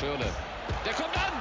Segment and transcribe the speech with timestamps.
[0.00, 0.24] Schirle.
[0.86, 1.32] Der kommt an!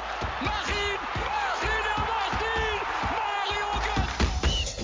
[0.43, 1.00] Mach ihn!
[1.15, 1.85] Mach ihn!
[1.96, 2.79] Er macht ihn!
[3.16, 4.83] Mario Götze!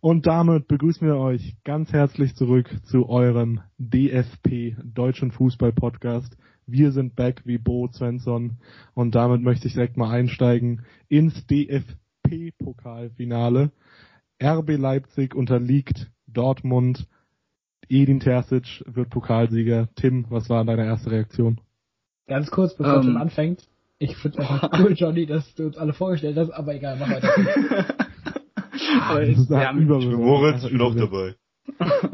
[0.00, 6.36] Und damit begrüßen wir euch ganz herzlich zurück zu eurem DFP Deutschen Fußball Podcast.
[6.68, 8.58] Wir sind back wie Bo Svensson
[8.94, 13.72] und damit möchte ich direkt mal einsteigen ins DFP Pokalfinale.
[14.40, 17.08] RB Leipzig unterliegt Dortmund
[17.88, 19.88] Edin Terzic wird Pokalsieger.
[19.96, 21.60] Tim, was war deine erste Reaktion?
[22.26, 23.68] Ganz kurz, bevor um, schon anfängt.
[23.98, 27.28] Ich finde einfach cool, Johnny, dass du uns alle vorgestellt hast, aber egal, mach weiter.
[29.08, 31.34] aber ist, ja, Moritz, ich bin auch dabei.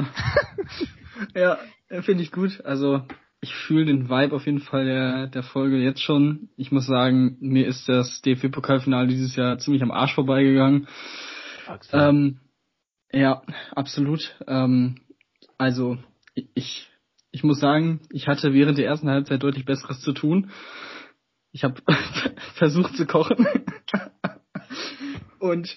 [1.35, 1.59] ja,
[2.03, 2.61] finde ich gut.
[2.65, 3.03] Also
[3.41, 6.49] ich fühle den Vibe auf jeden Fall der, der Folge jetzt schon.
[6.57, 10.87] Ich muss sagen, mir ist das DFB-Pokalfinale dieses Jahr ziemlich am Arsch vorbeigegangen.
[11.93, 12.39] Ähm,
[13.13, 13.43] ja,
[13.75, 14.37] absolut.
[14.47, 15.01] Ähm,
[15.59, 15.99] also
[16.35, 16.89] ich,
[17.31, 20.51] ich muss sagen, ich hatte während der ersten Halbzeit deutlich Besseres zu tun.
[21.53, 21.83] Ich habe
[22.55, 23.47] versucht zu kochen.
[25.39, 25.77] Und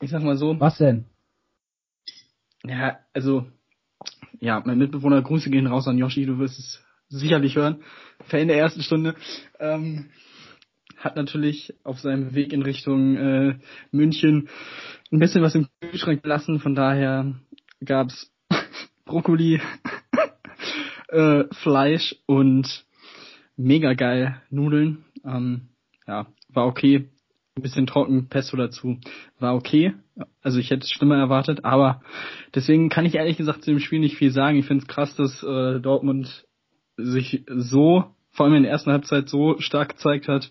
[0.00, 0.58] ich sag mal so.
[0.60, 1.06] Was denn?
[2.64, 3.46] Ja, also,
[4.38, 7.82] ja, mein Mitbewohner, Grüße gehen raus an Yoshi, du wirst es sicherlich hören.
[8.26, 9.14] Fan der ersten Stunde.
[9.58, 10.10] Ähm,
[10.98, 13.58] hat natürlich auf seinem Weg in Richtung äh,
[13.90, 14.48] München
[15.10, 16.60] ein bisschen was im Kühlschrank gelassen.
[16.60, 17.34] Von daher
[17.84, 18.30] gab's
[19.12, 19.60] Brokkoli,
[21.08, 22.86] äh, Fleisch und
[23.58, 25.04] mega geil Nudeln.
[25.22, 25.68] Ähm,
[26.06, 27.10] ja, war okay.
[27.54, 28.98] Ein bisschen trocken, Pesto dazu.
[29.38, 29.92] War okay.
[30.40, 32.00] Also ich hätte es schlimmer erwartet, aber
[32.54, 34.56] deswegen kann ich ehrlich gesagt zu dem Spiel nicht viel sagen.
[34.56, 36.46] Ich finde es krass, dass äh, Dortmund
[36.96, 40.50] sich so, vor allem in der ersten Halbzeit, so stark gezeigt hat.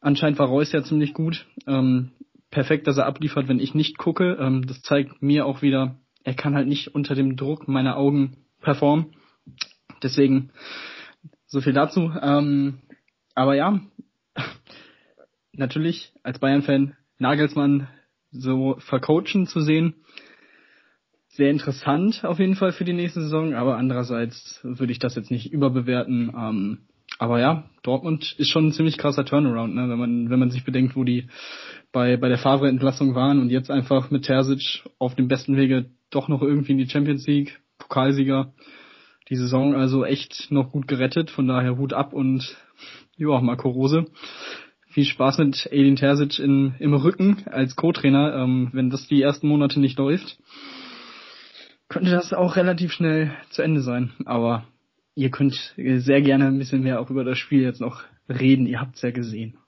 [0.00, 1.46] Anscheinend war Reus ja ziemlich gut.
[1.68, 2.10] Ähm,
[2.50, 4.36] perfekt, dass er abliefert, wenn ich nicht gucke.
[4.40, 8.36] Ähm, das zeigt mir auch wieder, er kann halt nicht unter dem Druck meiner Augen
[8.60, 9.14] performen.
[10.02, 10.50] Deswegen
[11.46, 12.12] so viel dazu.
[12.20, 12.78] Ähm,
[13.34, 13.80] aber ja,
[15.52, 17.88] natürlich als Bayern-Fan Nagelsmann
[18.30, 19.94] so vercoachen zu sehen,
[21.28, 25.30] sehr interessant auf jeden Fall für die nächste Saison, aber andererseits würde ich das jetzt
[25.30, 26.32] nicht überbewerten.
[26.36, 26.78] Ähm,
[27.22, 29.88] aber ja, Dortmund ist schon ein ziemlich krasser Turnaround, ne?
[29.88, 31.28] wenn man wenn man sich bedenkt, wo die
[31.92, 36.26] bei bei der Favre-Entlassung waren und jetzt einfach mit Terzic auf dem besten Wege doch
[36.26, 38.52] noch irgendwie in die Champions League, Pokalsieger,
[39.28, 42.56] die Saison also echt noch gut gerettet, von daher Hut ab und
[43.16, 44.06] ja, Marco Rose.
[44.88, 49.46] Viel Spaß mit Edin Terzic in, im Rücken als Co-Trainer, ähm, wenn das die ersten
[49.46, 50.38] Monate nicht läuft.
[51.88, 54.64] Könnte das auch relativ schnell zu Ende sein, aber
[55.14, 58.80] ihr könnt sehr gerne ein bisschen mehr auch über das Spiel jetzt noch reden, ihr
[58.80, 59.58] habt's ja gesehen.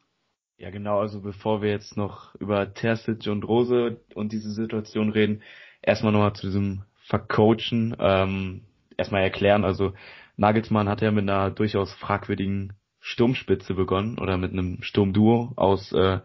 [0.56, 5.42] Ja, genau, also bevor wir jetzt noch über Terzic und Rose und diese Situation reden,
[5.82, 8.62] erstmal nochmal zu diesem Vercoachen, ähm,
[8.96, 9.64] erstmal erklären.
[9.64, 9.94] Also
[10.36, 16.20] Nagelsmann hat ja mit einer durchaus fragwürdigen Sturmspitze begonnen oder mit einem Sturmduo aus äh,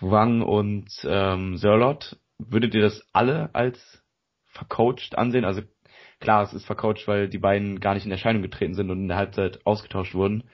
[0.00, 2.18] Wang und ähm, Sörlot.
[2.38, 4.02] Würdet ihr das alle als
[4.46, 5.44] vercoacht ansehen?
[5.44, 5.62] Also
[6.20, 9.08] klar, es ist vercoacht, weil die beiden gar nicht in Erscheinung getreten sind und in
[9.08, 10.44] der Halbzeit ausgetauscht wurden.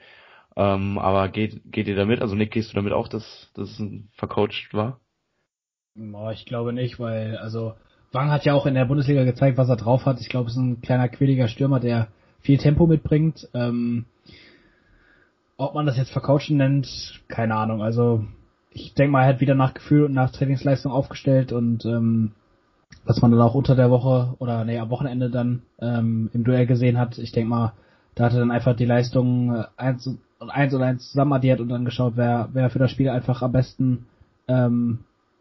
[0.55, 2.21] Ähm, aber geht, geht ihr damit?
[2.21, 3.81] Also Nick, gehst du damit auch, dass, dass es
[4.13, 4.99] vercoacht war?
[6.33, 7.73] Ich glaube nicht, weil also
[8.11, 10.21] Wang hat ja auch in der Bundesliga gezeigt, was er drauf hat.
[10.21, 12.07] Ich glaube, es ist ein kleiner quäliger Stürmer, der
[12.39, 13.47] viel Tempo mitbringt.
[13.53, 14.05] Ähm,
[15.57, 17.81] ob man das jetzt vercoachen nennt, keine Ahnung.
[17.81, 18.25] Also
[18.71, 22.33] ich denke mal, er hat wieder nach Gefühl und nach Trainingsleistung aufgestellt und ähm,
[23.07, 26.67] was man dann auch unter der Woche oder nee, am Wochenende dann ähm, im Duell
[26.67, 27.17] gesehen hat.
[27.17, 27.73] Ich denke mal,
[28.15, 30.19] da hat er dann einfach die Leistung äh, eins und
[30.49, 33.51] eins und eins zusammen addiert und dann geschaut, wer, wer für das Spiel einfach am
[33.51, 34.05] besten
[34.47, 34.99] ähm,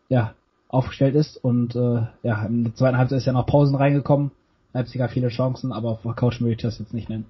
[0.09, 0.33] ja,
[0.69, 1.37] aufgestellt ist.
[1.37, 4.31] Und äh, ja, der zweiten Halbzeit ist ja noch Pausen reingekommen.
[4.73, 7.27] Leipzig hat viele Chancen, aber auf Couch würde ich das jetzt nicht nennen.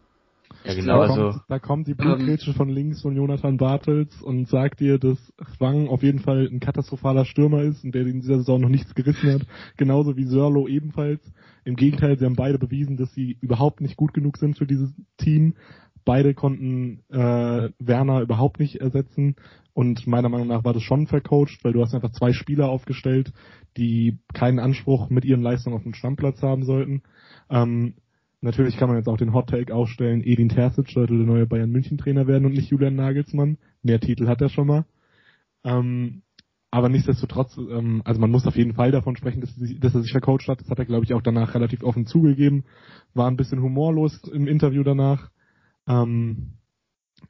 [0.65, 0.95] Ja, genau.
[0.95, 4.81] Da, also, kommt, da kommt die Blutgrätsche ähm, von links von Jonathan Bartels und sagt
[4.81, 5.19] dir, dass
[5.57, 8.95] Schwang auf jeden Fall ein katastrophaler Stürmer ist und der in dieser Saison noch nichts
[8.95, 9.47] gerissen hat.
[9.77, 11.21] Genauso wie Sörlo ebenfalls.
[11.65, 14.93] Im Gegenteil, sie haben beide bewiesen, dass sie überhaupt nicht gut genug sind für dieses
[15.19, 15.54] Team.
[16.04, 19.37] Beide konnten äh, Werner überhaupt nicht ersetzen
[19.77, 23.34] und meiner Meinung nach war das schon vercoacht, weil du hast einfach zwei Spieler aufgestellt,
[23.77, 27.03] die keinen Anspruch mit ihren Leistungen auf den Stammplatz haben sollten.
[27.51, 27.92] Ähm,
[28.41, 31.71] natürlich kann man jetzt auch den Hot Take aufstellen, Edin Terzic sollte der neue Bayern
[31.71, 33.59] München Trainer werden und nicht Julian Nagelsmann.
[33.83, 34.84] Mehr Titel hat er schon mal.
[35.65, 36.22] Ähm,
[36.71, 40.03] aber nichtsdestotrotz, ähm, also man muss auf jeden Fall davon sprechen, dass, sie, dass er
[40.03, 40.60] sich vercoacht hat.
[40.60, 42.65] Das hat er, glaube ich, auch danach relativ offen zugegeben.
[43.15, 45.30] War ein bisschen humorlos im Interview danach.
[45.89, 46.53] Ähm,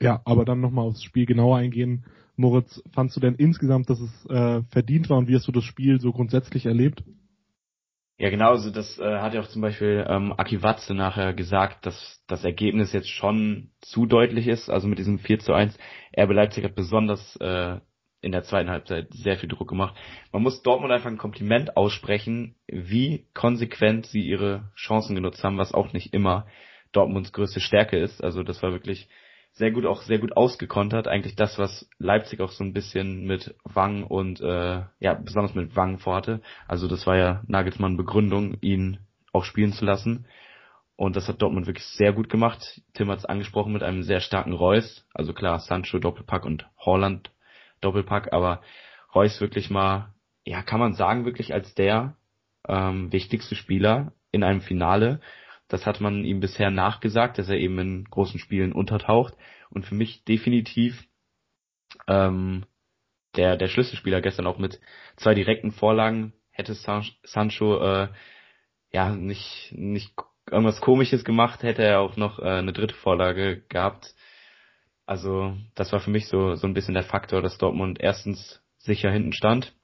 [0.01, 2.05] ja, aber dann nochmal aufs Spiel genauer eingehen.
[2.37, 5.65] Moritz, fandst du denn insgesamt, dass es äh, verdient war und wie hast du das
[5.65, 7.03] Spiel so grundsätzlich erlebt?
[8.19, 11.85] Ja, genau, also das äh, hat ja auch zum Beispiel ähm, Aki Watze nachher gesagt,
[11.85, 15.77] dass das Ergebnis jetzt schon zu deutlich ist, also mit diesem 4 zu 1.
[16.17, 17.79] RB Leipzig hat besonders äh,
[18.23, 19.95] in der zweiten Halbzeit sehr viel Druck gemacht.
[20.33, 25.75] Man muss Dortmund einfach ein Kompliment aussprechen, wie konsequent sie ihre Chancen genutzt haben, was
[25.75, 26.47] auch nicht immer
[26.93, 28.25] Dortmunds größte Stärke ist.
[28.25, 29.09] Also das war wirklich
[29.57, 31.09] sehr gut, auch sehr gut ausgekontert.
[31.09, 35.75] Eigentlich das, was Leipzig auch so ein bisschen mit Wang und äh, ja, besonders mit
[35.75, 36.43] Wang vorhatte.
[36.69, 38.99] Also das war ja Nagelsmann Begründung, ihn
[39.33, 40.27] auch spielen zu lassen.
[40.95, 42.83] Und das hat Dortmund wirklich sehr gut gemacht.
[42.95, 45.07] Tim hat es angesprochen mit einem sehr starken Reus.
[45.15, 47.31] Also klar, Sancho Doppelpack und Holland
[47.81, 48.61] Doppelpack, aber
[49.15, 50.15] Reus wirklich mal,
[50.45, 52.17] ja, kann man sagen, wirklich als der
[52.69, 55.21] ähm, wichtigste Spieler in einem Finale.
[55.69, 59.35] Das hat man ihm bisher nachgesagt, dass er eben in großen Spielen untertaucht.
[59.71, 61.09] Und für mich definitiv
[62.07, 62.67] ähm,
[63.37, 64.81] der, der Schlüsselspieler gestern auch mit
[65.17, 68.09] zwei direkten Vorlagen hätte Sancho äh,
[68.93, 70.15] ja nicht, nicht
[70.51, 74.15] irgendwas komisches gemacht, hätte er auch noch äh, eine dritte Vorlage gehabt.
[75.05, 79.11] Also das war für mich so, so ein bisschen der Faktor, dass Dortmund erstens sicher
[79.11, 79.75] hinten stand,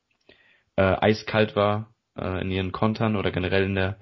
[0.76, 3.98] äh, eiskalt war äh, in ihren Kontern oder generell in der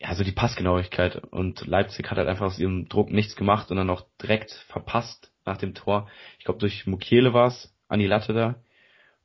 [0.00, 1.16] ja, so die Passgenauigkeit.
[1.16, 5.32] Und Leipzig hat halt einfach aus ihrem Druck nichts gemacht und dann auch direkt verpasst
[5.44, 6.08] nach dem Tor.
[6.38, 8.56] Ich glaube, durch Mukiele war es, an die Latte da,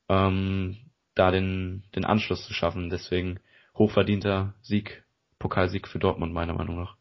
[0.09, 0.77] ähm,
[1.15, 2.89] da den, den Anschluss zu schaffen.
[2.89, 3.39] Deswegen
[3.77, 5.03] hochverdienter Sieg,
[5.37, 6.95] Pokalsieg für Dortmund, meiner Meinung nach.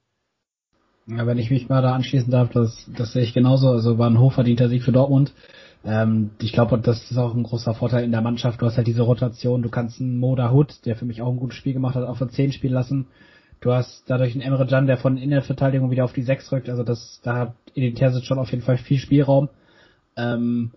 [1.06, 3.70] Ja, wenn ich mich mal da anschließen darf, das, das sehe ich genauso.
[3.70, 5.32] Also war ein hochverdienter Sieg für Dortmund.
[5.84, 8.60] Ähm, ich glaube, das ist auch ein großer Vorteil in der Mannschaft.
[8.60, 9.62] Du hast halt diese Rotation.
[9.62, 12.18] Du kannst einen Moda Hood, der für mich auch ein gutes Spiel gemacht hat, auf
[12.18, 13.06] der 10 spielen lassen.
[13.62, 16.68] Du hast dadurch einen Emre Can, der von Innenverteidigung wieder auf die 6 rückt.
[16.68, 19.48] Also das, da hat Edin Terzic schon auf jeden Fall viel Spielraum.
[20.16, 20.72] Ähm,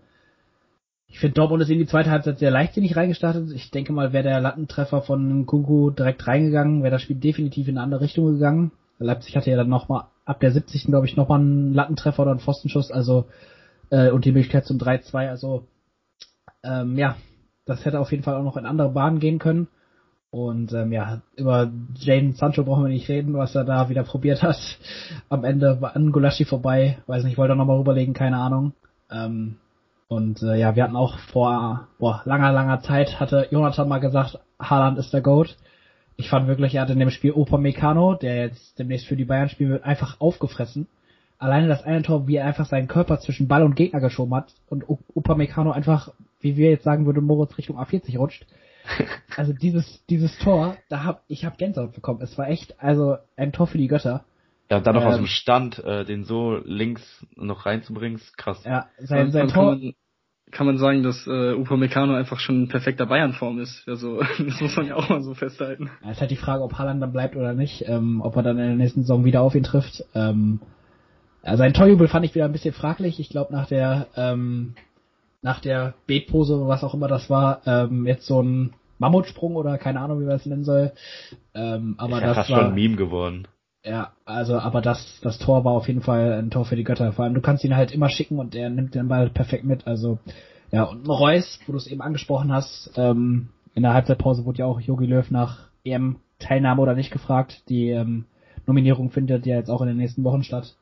[1.08, 3.50] ich finde, Dortmund ist in die zweite Halbzeit sehr leichtsinnig reingestartet.
[3.52, 7.76] Ich denke mal, wäre der Lattentreffer von Kunku direkt reingegangen, wäre das Spiel definitiv in
[7.76, 8.70] eine andere Richtung gegangen.
[9.00, 10.84] Leipzig hatte ja dann nochmal ab der 70.
[10.84, 13.26] glaube ich nochmal einen Lattentreffer oder einen Pfostenschuss, also
[13.90, 15.28] äh, und die Möglichkeit zum 3-2.
[15.28, 15.66] Also
[16.62, 17.16] ähm, ja,
[17.64, 19.66] das hätte auf jeden Fall auch noch in andere Bahnen gehen können.
[20.36, 24.42] Und ähm, ja, über Jaden Sancho brauchen wir nicht reden, was er da wieder probiert
[24.42, 24.58] hat.
[25.30, 28.74] Am Ende war an Gulaschi vorbei, weiß nicht, wollte er nochmal rüberlegen, keine Ahnung.
[29.10, 29.56] Ähm,
[30.08, 34.38] und äh, ja, wir hatten auch vor boah, langer, langer Zeit, hatte Jonathan mal gesagt,
[34.60, 35.56] Haaland ist der Goat.
[36.18, 39.24] Ich fand wirklich, er hat in dem Spiel Opa Meccano, der jetzt demnächst für die
[39.24, 40.86] Bayern spielen wird, einfach aufgefressen.
[41.38, 44.52] Alleine das eine Tor, wie er einfach seinen Körper zwischen Ball und Gegner geschoben hat
[44.68, 48.44] und Opa Meccano einfach, wie wir jetzt sagen würden, Moritz Richtung A40 rutscht
[49.36, 52.20] also dieses, dieses Tor, da hab, ich hab Gänsehaut bekommen.
[52.22, 54.24] Es war echt, also ein Tor für die Götter.
[54.70, 58.36] Ja, und dann noch ähm, aus dem Stand, äh, den so links noch reinzubringen, ist
[58.36, 58.62] krass.
[58.64, 59.72] Ja, sein, sein Tor.
[59.72, 59.92] Kann man,
[60.50, 63.86] kann man sagen, dass äh, Upamecano einfach schon ein perfekter Bayern-Form ist.
[63.86, 65.90] Also, das muss man ja auch mal so festhalten.
[66.04, 68.58] Ja, ist halt die Frage, ob Haaland dann bleibt oder nicht, ähm, ob er dann
[68.58, 70.04] in der nächsten Saison wieder auf ihn trifft.
[70.14, 70.60] Ähm,
[71.44, 73.20] ja, sein Torjubel fand ich wieder ein bisschen fraglich.
[73.20, 74.74] Ich glaube, nach der ähm,
[75.46, 80.00] nach der Beetpose, was auch immer das war, ähm, jetzt so ein Mammutsprung oder keine
[80.00, 80.90] Ahnung, wie man es nennen soll.
[81.54, 83.46] Ähm, aber ist ja das war schon ein Meme geworden.
[83.84, 87.12] Ja, also aber das das Tor war auf jeden Fall ein Tor für die Götter.
[87.12, 89.86] Vor allem du kannst ihn halt immer schicken und er nimmt den Ball perfekt mit.
[89.86, 90.18] Also
[90.72, 94.66] ja und Reus, wo du es eben angesprochen hast, ähm, in der Halbzeitpause wurde ja
[94.66, 97.62] auch Jogi Löw nach EM Teilnahme oder nicht gefragt.
[97.68, 98.24] Die ähm,
[98.66, 100.74] Nominierung findet ja jetzt auch in den nächsten Wochen statt.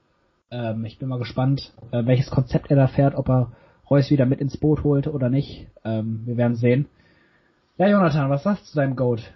[0.50, 3.52] Ähm, ich bin mal gespannt, äh, welches Konzept er da fährt, ob er
[3.88, 5.66] Reus wieder mit ins Boot holt oder nicht.
[5.84, 6.86] Ähm, wir werden sehen.
[7.76, 9.32] Ja, Jonathan, was sagst du zu deinem Goat?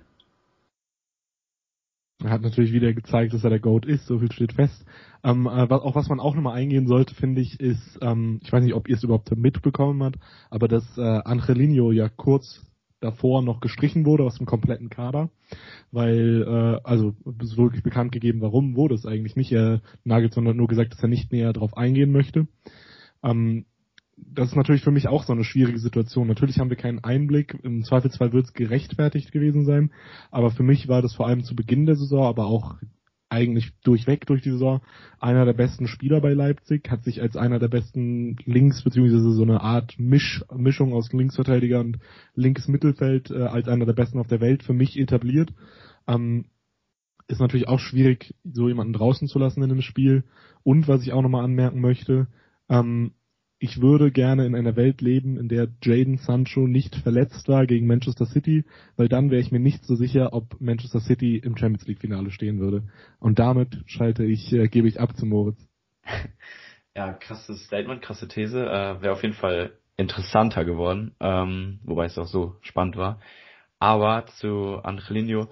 [2.23, 4.85] Er hat natürlich wieder gezeigt, dass er der Goat ist, so viel steht fest.
[5.23, 8.53] Ähm, äh, was, auch was man auch nochmal eingehen sollte, finde ich, ist, ähm, ich
[8.53, 10.19] weiß nicht, ob ihr es überhaupt mitbekommen habt,
[10.51, 12.65] aber dass äh, Angelino ja kurz
[13.01, 15.31] davor noch gestrichen wurde aus dem kompletten Kader,
[15.93, 19.53] weil, äh, also es ist wirklich bekannt gegeben, warum wurde es eigentlich nicht.
[19.53, 22.49] Er Nagelsmann hat nur gesagt, dass er nicht näher darauf eingehen möchte.
[23.23, 23.65] Ähm,
[24.35, 26.29] das ist natürlich für mich auch so eine schwierige Situation.
[26.29, 27.59] Natürlich haben wir keinen Einblick.
[27.63, 29.91] Im Zweifelsfall wird es gerechtfertigt gewesen sein.
[30.31, 32.77] Aber für mich war das vor allem zu Beginn der Saison, aber auch
[33.31, 34.81] eigentlich durchweg durch die Saison
[35.19, 39.43] einer der besten Spieler bei Leipzig, hat sich als einer der besten Links, beziehungsweise so
[39.43, 41.99] eine Art Misch, Mischung aus Linksverteidiger und
[42.35, 45.53] linkes Mittelfeld äh, als einer der besten auf der Welt für mich etabliert.
[46.07, 46.47] Ähm,
[47.27, 50.25] ist natürlich auch schwierig, so jemanden draußen zu lassen in einem Spiel.
[50.63, 52.29] Und was ich auch nochmal anmerken möchte,
[52.71, 53.13] ähm,
[53.59, 57.87] ich würde gerne in einer Welt leben, in der Jaden Sancho nicht verletzt war gegen
[57.87, 58.65] Manchester City,
[58.97, 62.31] weil dann wäre ich mir nicht so sicher, ob Manchester City im Champions League Finale
[62.31, 62.85] stehen würde.
[63.19, 65.59] Und damit schalte ich, äh, gebe ich ab zu Moritz.
[66.97, 68.59] Ja, krasses Statement, krasse These.
[68.61, 73.21] Äh, wäre auf jeden Fall interessanter geworden, ähm, wobei es auch so spannend war.
[73.79, 75.49] Aber zu Angelino,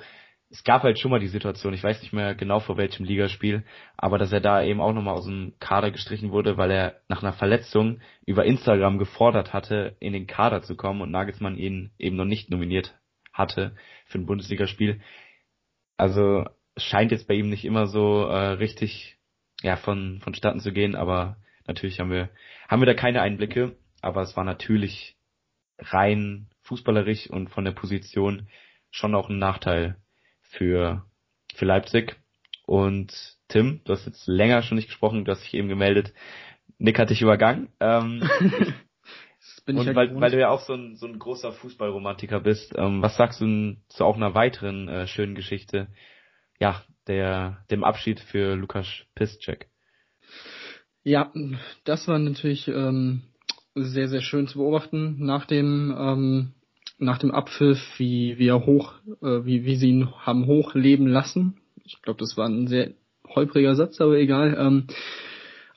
[0.51, 3.65] es gab halt schon mal die Situation, ich weiß nicht mehr genau vor welchem Ligaspiel,
[3.97, 7.23] aber dass er da eben auch nochmal aus dem Kader gestrichen wurde, weil er nach
[7.23, 12.17] einer Verletzung über Instagram gefordert hatte, in den Kader zu kommen und Nagelsmann ihn eben
[12.17, 12.95] noch nicht nominiert
[13.33, 13.75] hatte
[14.07, 15.01] für ein Bundesligaspiel.
[15.97, 16.45] Also
[16.77, 19.19] scheint jetzt bei ihm nicht immer so äh, richtig
[19.63, 22.31] ja von vonstatten zu gehen, aber natürlich haben wir
[22.69, 25.17] haben wir da keine Einblicke, aber es war natürlich
[25.79, 28.49] rein fußballerisch und von der Position
[28.91, 29.97] schon auch ein Nachteil
[30.57, 31.05] für,
[31.55, 32.17] für Leipzig.
[32.67, 36.13] Und Tim, du hast jetzt länger schon nicht gesprochen, du hast dich eben gemeldet.
[36.79, 37.69] Nick hat dich übergangen.
[37.81, 38.29] Ähm,
[39.67, 43.03] und ja weil, weil du ja auch so ein, so ein großer Fußballromantiker bist, ähm,
[43.03, 45.89] was sagst du zu auch einer weiteren äh, schönen Geschichte?
[46.59, 49.69] Ja, der dem Abschied für Lukas Piszczek.
[51.05, 51.33] Ja,
[51.85, 53.23] das war natürlich ähm,
[53.75, 55.25] sehr, sehr schön zu beobachten.
[55.25, 56.55] Nach dem ähm,
[56.99, 61.59] nach dem Abpfiff, wie, wie er hoch, äh, wie, wie sie ihn haben hochleben lassen.
[61.85, 62.93] Ich glaube, das war ein sehr
[63.29, 64.57] holpriger Satz, aber egal.
[64.59, 64.87] Ähm,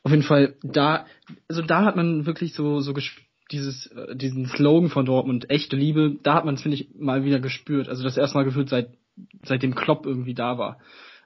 [0.04, 1.06] auf jeden Fall, da,
[1.48, 2.94] also da hat man wirklich so, so
[3.52, 7.26] dieses, äh, diesen Slogan von Dortmund, echte Liebe, da hat man es, finde ich, mal
[7.26, 7.90] wieder gespürt.
[7.90, 8.90] Also das erste Mal gefühlt, seit,
[9.44, 10.80] seit dem Klopp irgendwie da war.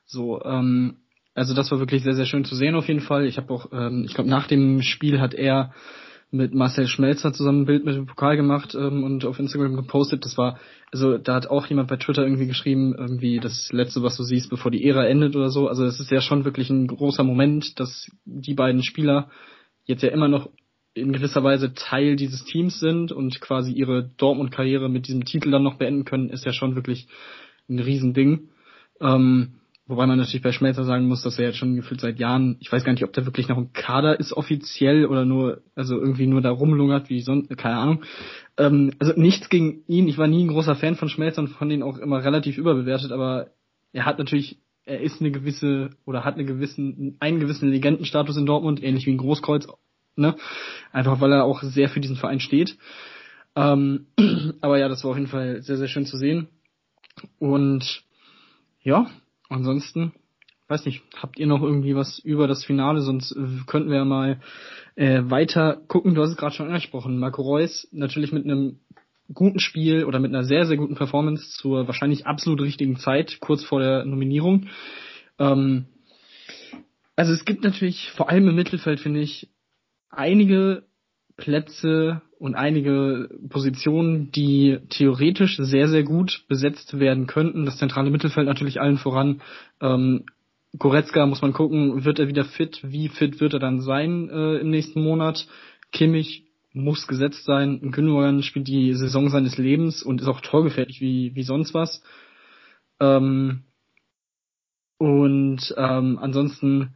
[0.05, 0.97] So, ähm,
[1.35, 3.25] also das war wirklich sehr, sehr schön zu sehen auf jeden Fall.
[3.25, 5.73] Ich habe auch, ähm, ich glaube, nach dem Spiel hat er
[6.33, 10.25] mit Marcel Schmelzer zusammen ein Bild mit dem Pokal gemacht ähm, und auf Instagram gepostet.
[10.25, 10.59] Das war,
[10.91, 14.49] also da hat auch jemand bei Twitter irgendwie geschrieben, irgendwie das letzte, was du siehst,
[14.49, 15.67] bevor die Ära endet oder so.
[15.67, 19.29] Also es ist ja schon wirklich ein großer Moment, dass die beiden Spieler
[19.85, 20.49] jetzt ja immer noch
[20.95, 25.63] in gewisser Weise Teil dieses Teams sind und quasi ihre Dortmund-Karriere mit diesem Titel dann
[25.63, 27.07] noch beenden können, ist ja schon wirklich
[27.69, 28.49] ein Riesending.
[28.99, 32.55] Ähm, Wobei man natürlich bei Schmelzer sagen muss, dass er jetzt schon gefühlt seit Jahren,
[32.61, 35.99] ich weiß gar nicht, ob der wirklich noch im Kader ist offiziell oder nur, also
[35.99, 38.03] irgendwie nur da rumlungert wie sonst, keine Ahnung.
[38.57, 41.73] Ähm, also nichts gegen ihn, ich war nie ein großer Fan von Schmelzer und fand
[41.73, 43.47] ihn auch immer relativ überbewertet, aber
[43.91, 48.45] er hat natürlich, er ist eine gewisse, oder hat eine gewissen, einen gewissen Legendenstatus in
[48.45, 49.67] Dortmund, ähnlich wie ein Großkreuz,
[50.15, 50.37] ne?
[50.93, 52.77] Einfach weil er auch sehr für diesen Verein steht.
[53.57, 54.07] Ähm,
[54.61, 56.47] aber ja, das war auf jeden Fall sehr, sehr schön zu sehen.
[57.37, 58.03] Und
[58.81, 59.09] ja,
[59.49, 60.13] ansonsten,
[60.67, 64.05] weiß nicht, habt ihr noch irgendwie was über das Finale, sonst äh, könnten wir ja
[64.05, 64.39] mal
[64.95, 66.15] äh, weiter gucken.
[66.15, 67.19] Du hast es gerade schon angesprochen.
[67.19, 68.79] Marco Reus natürlich mit einem
[69.33, 73.63] guten Spiel oder mit einer sehr, sehr guten Performance zur wahrscheinlich absolut richtigen Zeit, kurz
[73.63, 74.67] vor der Nominierung.
[75.39, 75.85] Ähm,
[77.15, 79.49] also es gibt natürlich, vor allem im Mittelfeld, finde ich,
[80.09, 80.83] einige
[81.37, 87.65] Plätze und einige Positionen, die theoretisch sehr, sehr gut besetzt werden könnten.
[87.65, 89.41] Das zentrale Mittelfeld natürlich allen voran.
[89.81, 90.25] Ähm,
[90.77, 92.79] Goretzka muss man gucken, wird er wieder fit?
[92.83, 95.47] Wie fit wird er dann sein äh, im nächsten Monat?
[95.91, 97.91] Kimmich muss gesetzt sein.
[97.91, 102.03] Gündogan spielt die Saison seines Lebens und ist auch torgefährlich wie, wie sonst was.
[102.99, 103.63] Ähm,
[104.97, 106.95] und ähm, ansonsten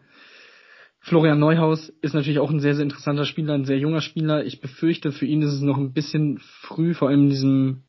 [1.08, 4.46] Florian Neuhaus ist natürlich auch ein sehr, sehr interessanter Spieler, ein sehr junger Spieler.
[4.46, 7.84] Ich befürchte, für ihn ist es noch ein bisschen früh, vor allem in diesem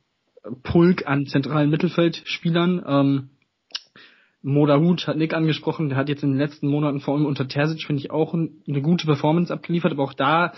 [0.62, 2.84] Pulk an zentralen Mittelfeldspielern.
[2.86, 3.30] Ähm,
[4.40, 7.48] Moda Hut hat Nick angesprochen, der hat jetzt in den letzten Monaten vor allem unter
[7.48, 10.52] Terzic, finde ich, auch eine gute Performance abgeliefert, aber auch da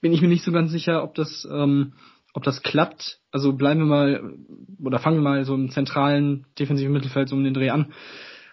[0.00, 1.92] bin ich mir nicht so ganz sicher, ob das, ähm,
[2.34, 3.20] ob das klappt.
[3.30, 4.34] Also bleiben wir mal,
[4.82, 7.92] oder fangen wir mal so im zentralen defensiven Mittelfeld so um den Dreh an.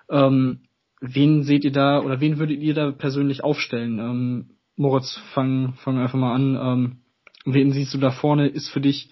[0.08, 0.60] Ähm,
[1.01, 4.00] wen seht ihr da oder wen würdet ihr da persönlich aufstellen?
[4.00, 6.56] Ähm, Moritz, fang, fang einfach mal an.
[6.56, 6.98] Ähm,
[7.46, 8.48] wen siehst du da vorne?
[8.48, 9.10] Ist für dich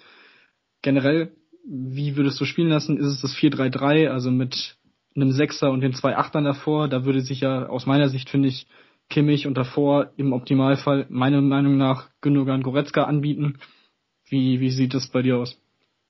[0.81, 1.33] generell,
[1.65, 2.97] wie würdest du spielen lassen?
[2.97, 4.77] Ist es das 4-3-3, also mit
[5.15, 6.87] einem Sechser und den zwei Achtern davor?
[6.87, 8.67] Da würde sich ja aus meiner Sicht, finde ich,
[9.09, 13.59] Kimmich und davor im Optimalfall meiner Meinung nach Gündogan Goretzka anbieten.
[14.29, 15.61] Wie, wie sieht das bei dir aus?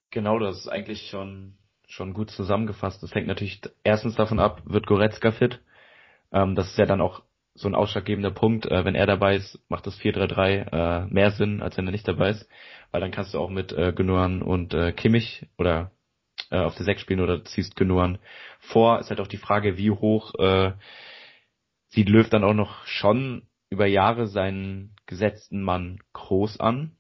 [0.10, 1.54] Genau, das ist eigentlich schon,
[1.88, 3.04] schon gut zusammengefasst.
[3.04, 5.62] Das hängt natürlich erstens davon ab, wird Goretzka fit?
[6.32, 8.66] Ähm, das ist ja dann auch so ein ausschlaggebender Punkt.
[8.66, 12.08] Äh, wenn er dabei ist, macht das 4-3-3 äh, mehr Sinn, als wenn er nicht
[12.08, 12.48] dabei ist.
[12.92, 15.92] Weil dann kannst du auch mit äh, Gündogan und äh, Kimmich oder
[16.52, 18.20] äh, auf der 6 spielen oder ziehst Gündogan
[18.60, 19.00] vor.
[19.00, 20.74] Ist halt auch die Frage, wie hoch äh,
[21.90, 26.96] sieht Löw dann auch noch schon über Jahre seinen gesetzten Mann groß an.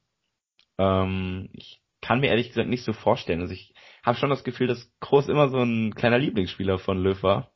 [0.77, 3.41] Ähm, ich kann mir ehrlich gesagt nicht so vorstellen.
[3.41, 7.21] Also ich habe schon das Gefühl, dass Groß immer so ein kleiner Lieblingsspieler von Löw
[7.23, 7.51] war.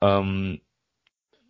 [0.00, 0.60] Ähm,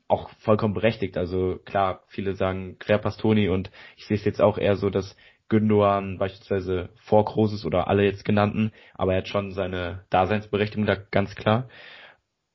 [0.09, 1.17] auch vollkommen berechtigt.
[1.17, 5.17] Also klar, viele sagen Querpastoni und ich sehe es jetzt auch eher so, dass
[5.49, 10.95] Gündogan beispielsweise vor Großes oder alle jetzt genannten, aber er hat schon seine Daseinsberechtigung da
[10.95, 11.69] ganz klar.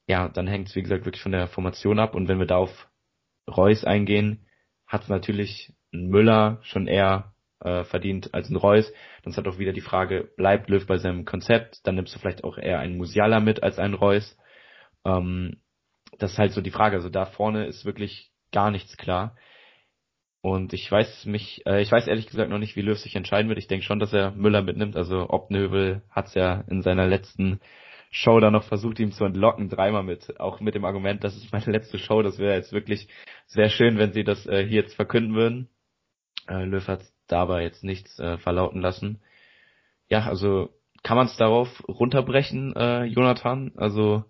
[0.08, 2.58] Ja, dann hängt es wie gesagt wirklich von der Formation ab und wenn wir da
[2.58, 2.90] auf
[3.50, 4.46] Reus eingehen,
[4.86, 8.92] hat es natürlich Müller schon eher äh, verdient als ein Reus.
[9.24, 11.86] Dann ist halt auch wieder die Frage, bleibt Löw bei seinem Konzept?
[11.88, 14.38] Dann nimmst du vielleicht auch eher einen Musiala mit als einen Reus.
[15.06, 15.58] Ähm,
[16.20, 16.96] das ist halt so die Frage.
[16.96, 19.36] Also da vorne ist wirklich gar nichts klar.
[20.42, 23.48] Und ich weiß mich, äh, ich weiß ehrlich gesagt noch nicht, wie Löw sich entscheiden
[23.48, 23.60] wird.
[23.60, 24.98] Ich denke schon, dass er Müller mitnimmt.
[24.98, 27.62] Also Obnöbel hat es ja in seiner letzten
[28.16, 31.52] Show da noch versucht, ihm zu entlocken, dreimal mit, auch mit dem Argument, das ist
[31.52, 33.08] meine letzte Show, das wäre jetzt wirklich
[33.48, 35.68] sehr schön, wenn sie das äh, hier jetzt verkünden würden.
[36.48, 39.24] Äh, Löw hat dabei jetzt nichts äh, verlauten lassen.
[40.10, 40.70] Ja, also
[41.02, 43.72] kann man es darauf runterbrechen, äh, Jonathan?
[43.78, 44.26] Also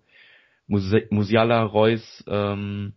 [0.66, 2.94] Musiala, Reus, ähm,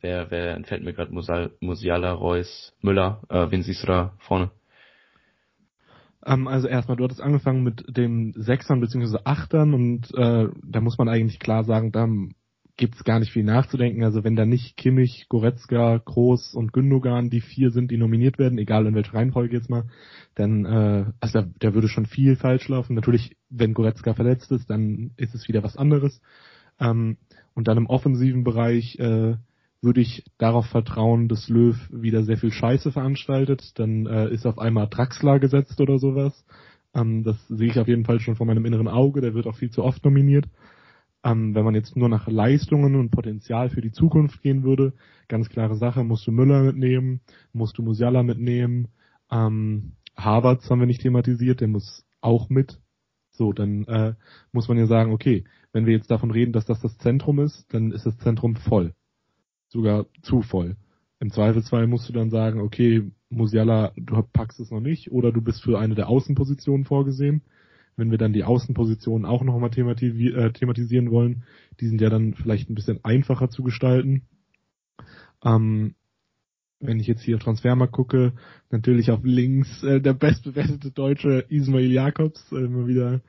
[0.00, 1.12] wer, wer entfällt mir gerade
[1.60, 4.50] Musiala, Reus, Müller, äh, wen siehst du da vorne?
[6.26, 9.18] Ähm, also erstmal, du hattest angefangen mit dem Sechsern bzw.
[9.24, 12.08] Achtern und äh, da muss man eigentlich klar sagen, da
[12.78, 14.02] gibt's gar nicht viel nachzudenken.
[14.04, 18.56] Also wenn da nicht Kimmich, Goretzka, Groß und Gündogan die vier sind, die nominiert werden,
[18.56, 19.84] egal in welcher Reihenfolge jetzt mal,
[20.34, 22.94] dann äh, also da, da würde schon viel falsch laufen.
[22.94, 26.22] Natürlich, wenn Goretzka verletzt ist, dann ist es wieder was anderes.
[26.80, 27.18] Ähm,
[27.54, 29.34] und dann im offensiven Bereich äh,
[29.82, 33.72] würde ich darauf vertrauen, dass Löw wieder sehr viel Scheiße veranstaltet.
[33.78, 36.44] Dann äh, ist auf einmal Draxler gesetzt oder sowas.
[36.94, 39.20] Ähm, das sehe ich auf jeden Fall schon vor meinem inneren Auge.
[39.20, 40.46] Der wird auch viel zu oft nominiert.
[41.24, 44.92] Ähm, wenn man jetzt nur nach Leistungen und Potenzial für die Zukunft gehen würde,
[45.26, 47.20] ganz klare Sache, musst du Müller mitnehmen,
[47.52, 48.88] musst du Musiala mitnehmen.
[49.30, 52.80] Ähm, Harvards haben wir nicht thematisiert, der muss auch mit.
[53.32, 54.14] So, dann äh,
[54.52, 57.66] muss man ja sagen, okay, wenn wir jetzt davon reden, dass das das Zentrum ist,
[57.72, 58.94] dann ist das Zentrum voll
[59.68, 60.76] sogar zu voll.
[61.20, 65.42] Im Zweifelsfall musst du dann sagen, okay, Musiala, du packst es noch nicht oder du
[65.42, 67.42] bist für eine der Außenpositionen vorgesehen.
[67.98, 71.42] Wenn wir dann die Außenpositionen auch nochmal äh, thematisieren wollen,
[71.80, 74.22] die sind ja dann vielleicht ein bisschen einfacher zu gestalten.
[75.44, 75.94] Ähm,
[76.80, 78.32] wenn ich jetzt hier auf Transfermarkt gucke,
[78.70, 83.20] natürlich auf links äh, der bestbewertete Deutsche Ismail Jakobs, äh, immer wieder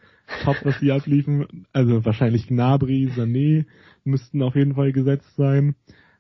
[0.44, 1.66] top, was die abliefen.
[1.74, 3.66] Also wahrscheinlich Gnabry, Sané
[4.04, 5.76] müssten auf jeden Fall gesetzt sein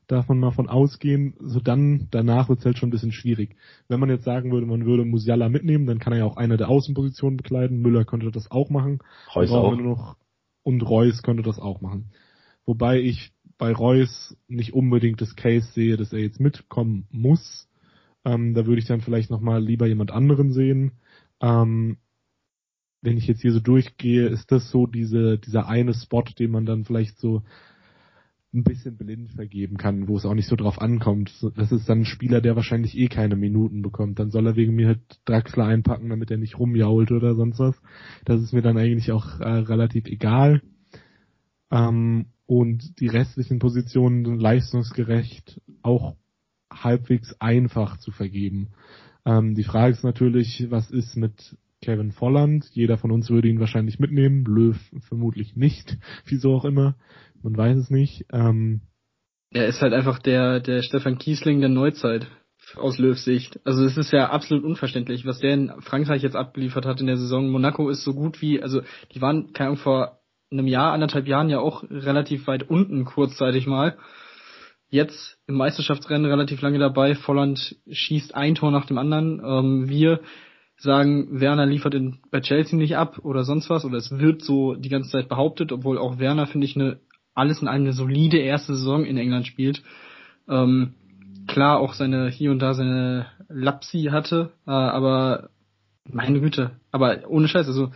[0.09, 1.35] darf man mal von ausgehen.
[1.39, 3.55] So dann, danach wird es halt schon ein bisschen schwierig.
[3.87, 6.57] Wenn man jetzt sagen würde, man würde Musiala mitnehmen, dann kann er ja auch eine
[6.57, 7.81] der Außenpositionen bekleiden.
[7.81, 8.99] Müller könnte das auch machen.
[9.35, 9.77] Reus auch.
[9.77, 10.17] Noch,
[10.63, 12.11] und Reus könnte das auch machen.
[12.65, 17.69] Wobei ich bei Reus nicht unbedingt das Case sehe, dass er jetzt mitkommen muss.
[18.25, 20.93] Ähm, da würde ich dann vielleicht nochmal lieber jemand anderen sehen.
[21.39, 21.97] Ähm,
[23.01, 26.65] wenn ich jetzt hier so durchgehe, ist das so diese, dieser eine Spot, den man
[26.65, 27.43] dann vielleicht so
[28.53, 31.31] ein bisschen blind vergeben kann, wo es auch nicht so drauf ankommt.
[31.55, 34.17] Das ist dann ein Spieler, der wahrscheinlich eh keine Minuten bekommt.
[34.17, 37.79] Dann soll er wegen mir halt Draxler einpacken, damit er nicht rumjault oder sonst was.
[38.25, 40.61] Das ist mir dann eigentlich auch äh, relativ egal.
[41.69, 46.15] Ähm, und die restlichen Positionen leistungsgerecht auch
[46.71, 48.69] halbwegs einfach zu vergeben.
[49.25, 52.65] Ähm, die Frage ist natürlich, was ist mit Kevin Volland?
[52.73, 56.95] Jeder von uns würde ihn wahrscheinlich mitnehmen, Löw vermutlich nicht, wieso auch immer.
[57.41, 58.25] Man weiß es nicht.
[58.31, 58.81] Ähm,
[59.51, 62.27] er ist halt einfach der, der Stefan Kiesling der Neuzeit
[62.75, 63.59] aus Löws Sicht.
[63.65, 67.17] Also es ist ja absolut unverständlich, was der in Frankreich jetzt abgeliefert hat in der
[67.17, 67.49] Saison.
[67.49, 68.81] Monaco ist so gut wie, also
[69.13, 70.19] die waren, keine Ahnung, vor
[70.51, 73.97] einem Jahr, anderthalb Jahren ja auch relativ weit unten kurzzeitig mal.
[74.89, 77.13] Jetzt im Meisterschaftsrennen relativ lange dabei.
[77.15, 79.41] Volland schießt ein Tor nach dem anderen.
[79.43, 80.21] Ähm, wir
[80.77, 84.75] sagen, Werner liefert in, bei Chelsea nicht ab oder sonst was, oder es wird so
[84.75, 86.99] die ganze Zeit behauptet, obwohl auch Werner, finde ich, eine
[87.39, 89.83] alles in allem eine solide erste Saison in England spielt.
[90.47, 90.93] Ähm,
[91.47, 95.49] klar auch seine hier und da seine Lapsi hatte, äh, aber
[96.11, 97.91] meine Güte, aber ohne Scheiß, also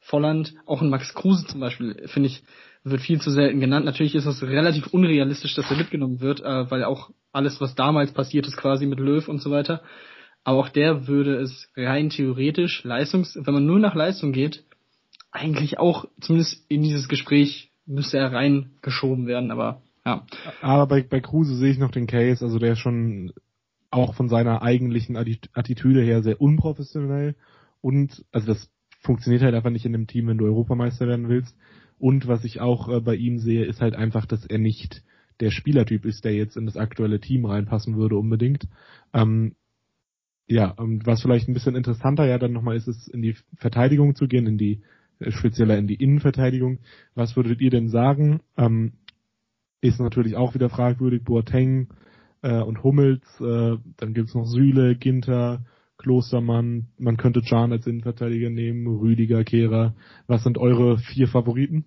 [0.00, 2.42] Volland, auch ein Max Kruse zum Beispiel, finde ich,
[2.84, 3.84] wird viel zu selten genannt.
[3.84, 8.12] Natürlich ist es relativ unrealistisch, dass er mitgenommen wird, äh, weil auch alles, was damals
[8.12, 9.82] passiert ist, quasi mit Löw und so weiter.
[10.44, 14.62] Aber auch der würde es rein theoretisch, Leistungs, wenn man nur nach Leistung geht,
[15.32, 20.24] eigentlich auch zumindest in dieses Gespräch müsste er reingeschoben werden, aber ja.
[20.60, 23.32] Aber bei, bei Kruse sehe ich noch den Case, also der ist schon
[23.90, 27.34] auch von seiner eigentlichen Attitüde her sehr unprofessionell
[27.80, 28.70] und also das
[29.00, 31.56] funktioniert halt einfach nicht in einem Team, wenn du Europameister werden willst.
[31.98, 35.02] Und was ich auch äh, bei ihm sehe, ist halt einfach, dass er nicht
[35.40, 38.68] der Spielertyp ist, der jetzt in das aktuelle Team reinpassen würde unbedingt.
[39.12, 39.54] Ähm,
[40.46, 44.14] ja, und was vielleicht ein bisschen interessanter ja dann nochmal ist, ist in die Verteidigung
[44.14, 44.82] zu gehen, in die
[45.28, 46.78] spezieller in die Innenverteidigung.
[47.14, 48.40] Was würdet ihr denn sagen?
[48.56, 48.92] Ähm,
[49.80, 51.88] ist natürlich auch wieder fragwürdig, Boateng
[52.42, 55.64] äh, und Hummels, äh, dann gibt's noch Süle, Ginter,
[55.98, 59.94] Klostermann, man könnte Can als Innenverteidiger nehmen, Rüdiger, Kehrer.
[60.26, 61.84] Was sind eure vier Favoriten?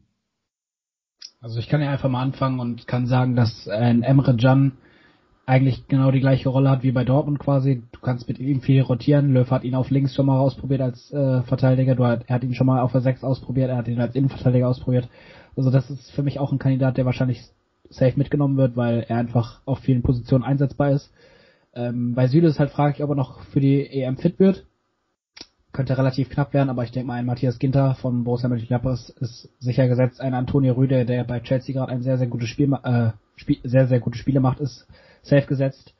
[1.41, 4.73] Also ich kann ja einfach mal anfangen und kann sagen, dass äh, ein Emre Can
[5.49, 7.81] eigentlich genau die gleiche Rolle hat wie bei Dortmund quasi.
[7.91, 9.33] Du kannst mit ihm viel rotieren.
[9.33, 11.95] Löw hat ihn auf links schon mal ausprobiert als äh, Verteidiger.
[11.95, 13.71] Du hat, er hat ihn schon mal auf der 6 ausprobiert.
[13.71, 15.09] Er hat ihn als Innenverteidiger ausprobiert.
[15.57, 17.41] Also das ist für mich auch ein Kandidat, der wahrscheinlich
[17.89, 21.11] safe mitgenommen wird, weil er einfach auf vielen Positionen einsetzbar ist.
[21.73, 24.67] Ähm, bei Süle ist halt fraglich, ob er noch für die EM fit wird.
[25.71, 29.49] Könnte relativ knapp werden, aber ich denke mal, ein Matthias Ginter von Borussia Mönchengladbach ist
[29.59, 30.21] sicher gesetzt.
[30.21, 33.87] Ein Antonio Rüde, der bei Chelsea gerade ein sehr, sehr gutes Spiel, äh, Spiel, sehr,
[33.87, 34.87] sehr gute Spiele macht, ist
[35.29, 35.93] safe gesetzt.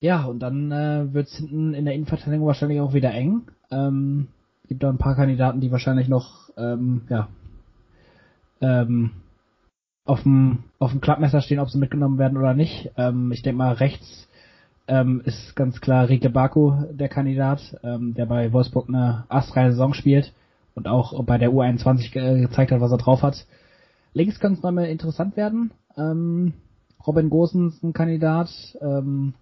[0.00, 3.42] Ja, und dann äh, wird es hinten in der Innenverteidigung wahrscheinlich auch wieder eng.
[3.70, 4.28] Ähm,
[4.66, 7.28] gibt da ein paar Kandidaten, die wahrscheinlich noch ähm, ja,
[8.60, 9.10] ähm,
[10.04, 10.64] auf dem
[11.00, 12.90] Klappmesser stehen, ob sie mitgenommen werden oder nicht.
[12.96, 14.28] Ähm, ich denke mal, rechts
[14.88, 19.94] ähm, ist ganz klar Rike Baku der Kandidat, ähm, der bei Wolfsburg eine astreine Saison
[19.94, 20.32] spielt
[20.74, 23.46] und auch bei der U21 ge gezeigt hat, was er drauf hat.
[24.14, 25.70] Links kann es nochmal interessant werden.
[25.96, 26.54] Ähm,
[27.06, 28.50] Robin Gosens ein Kandidat.
[28.80, 29.34] Ähm,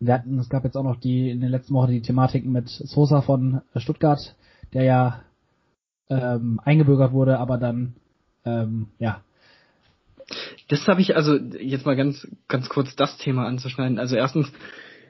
[0.00, 2.68] wir hatten, es gab jetzt auch noch die in den letzten Wochen die Thematiken mit
[2.68, 4.36] Sosa von Stuttgart,
[4.72, 5.22] der ja
[6.08, 7.94] ähm, eingebürgert wurde, aber dann
[8.44, 9.22] ähm, ja.
[10.68, 13.98] Das habe ich also jetzt mal ganz ganz kurz das Thema anzuschneiden.
[13.98, 14.52] Also erstens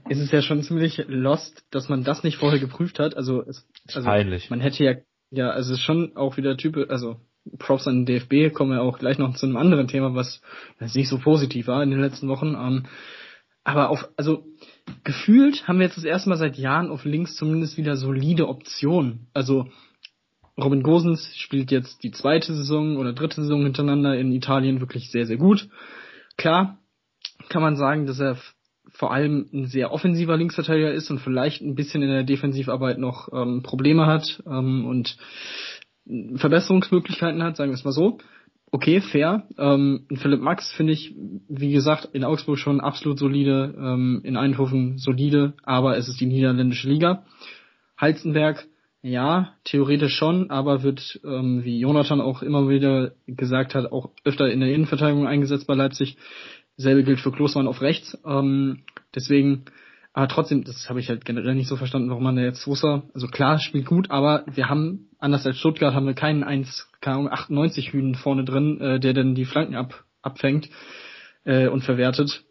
[0.08, 3.16] ist es ja schon ziemlich lost, dass man das nicht vorher geprüft hat.
[3.16, 4.08] Also, es, also
[4.50, 4.94] man hätte ja
[5.30, 7.20] ja, also es ist schon auch wieder Typ, also
[7.58, 10.40] Props an den DFB, kommen wir auch gleich noch zu einem anderen Thema, was
[10.94, 12.54] nicht so positiv war in den letzten Wochen.
[12.54, 12.86] Ähm,
[13.64, 14.46] aber auf, also
[15.04, 19.28] gefühlt haben wir jetzt das erste Mal seit Jahren auf links zumindest wieder solide Optionen.
[19.34, 19.68] Also
[20.56, 25.26] Robin Gosens spielt jetzt die zweite Saison oder dritte Saison hintereinander in Italien wirklich sehr,
[25.26, 25.68] sehr gut.
[26.36, 26.78] Klar
[27.48, 28.38] kann man sagen, dass er
[28.90, 33.28] vor allem ein sehr offensiver Linksverteidiger ist und vielleicht ein bisschen in der Defensivarbeit noch
[33.32, 35.16] ähm, Probleme hat ähm, und
[36.36, 38.18] Verbesserungsmöglichkeiten hat, sagen wir es mal so.
[38.70, 39.44] Okay, fair.
[39.56, 41.14] Ähm, Philipp Max finde ich,
[41.48, 46.26] wie gesagt, in Augsburg schon absolut solide, ähm, in Eindhoven solide, aber es ist die
[46.26, 47.24] niederländische Liga.
[47.96, 48.66] Halzenberg,
[49.00, 54.50] ja, theoretisch schon, aber wird, ähm, wie Jonathan auch immer wieder gesagt hat, auch öfter
[54.50, 56.18] in der Innenverteidigung eingesetzt bei Leipzig.
[56.76, 58.18] Selbe gilt für Klosmann auf rechts.
[58.26, 58.80] Ähm,
[59.14, 59.64] deswegen
[60.18, 63.04] aber trotzdem, das habe ich halt generell nicht so verstanden, warum man da jetzt Sosa,
[63.14, 67.16] also klar, spielt gut, aber wir haben, anders als Stuttgart, haben wir keinen 1, keine
[67.16, 70.68] Ahnung, 98 Hühn vorne drin, äh, der dann die Flanken ab, abfängt
[71.44, 72.44] äh, und verwertet.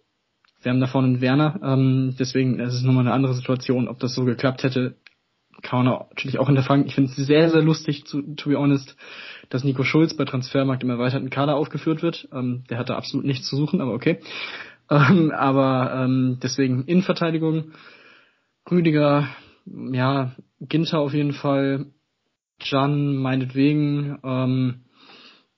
[0.62, 4.00] Wir haben da vorne einen Werner, ähm, deswegen ist es nochmal eine andere Situation, ob
[4.00, 4.96] das so geklappt hätte,
[5.62, 6.86] kann man natürlich auch hinterfragen.
[6.86, 8.96] Ich finde es sehr, sehr lustig, zu, to be honest,
[9.50, 12.28] dass Nico Schulz bei Transfermarkt im erweiterten Kader aufgeführt wird.
[12.32, 14.20] Ähm, der hat da absolut nichts zu suchen, aber okay.
[14.90, 17.74] Ähm, aber ähm, deswegen Innenverteidigung,
[18.72, 19.28] Rüdiger,
[19.66, 21.88] ja, Ginter auf jeden Fall,
[22.60, 24.82] Jan meinetwegen, ähm,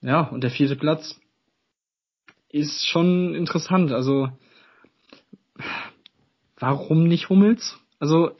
[0.02, 1.20] ja, und der vierte Platz
[2.48, 3.92] ist schon interessant.
[3.92, 4.28] Also
[6.58, 7.78] warum nicht Hummels?
[7.98, 8.32] Also,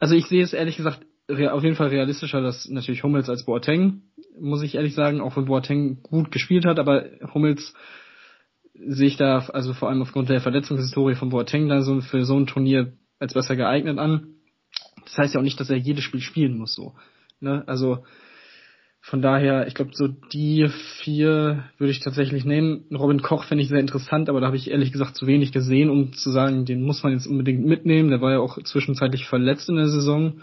[0.00, 4.02] also ich sehe es ehrlich gesagt auf jeden Fall realistischer, dass natürlich Hummels als Boateng,
[4.38, 7.74] muss ich ehrlich sagen, auch wenn Boateng gut gespielt hat, aber Hummels
[8.74, 12.38] sehe ich da also vor allem aufgrund der Verletzungshistorie von Boateng da so für so
[12.38, 14.35] ein Turnier als besser geeignet an.
[15.06, 16.94] Das heißt ja auch nicht, dass er jedes Spiel spielen muss so.
[17.40, 17.64] Ne?
[17.66, 18.04] Also
[19.00, 20.66] von daher, ich glaube, so die
[21.02, 22.86] vier würde ich tatsächlich nehmen.
[22.92, 25.90] Robin Koch finde ich sehr interessant, aber da habe ich ehrlich gesagt zu wenig gesehen,
[25.90, 28.10] um zu sagen, den muss man jetzt unbedingt mitnehmen.
[28.10, 30.40] Der war ja auch zwischenzeitlich verletzt in der Saison.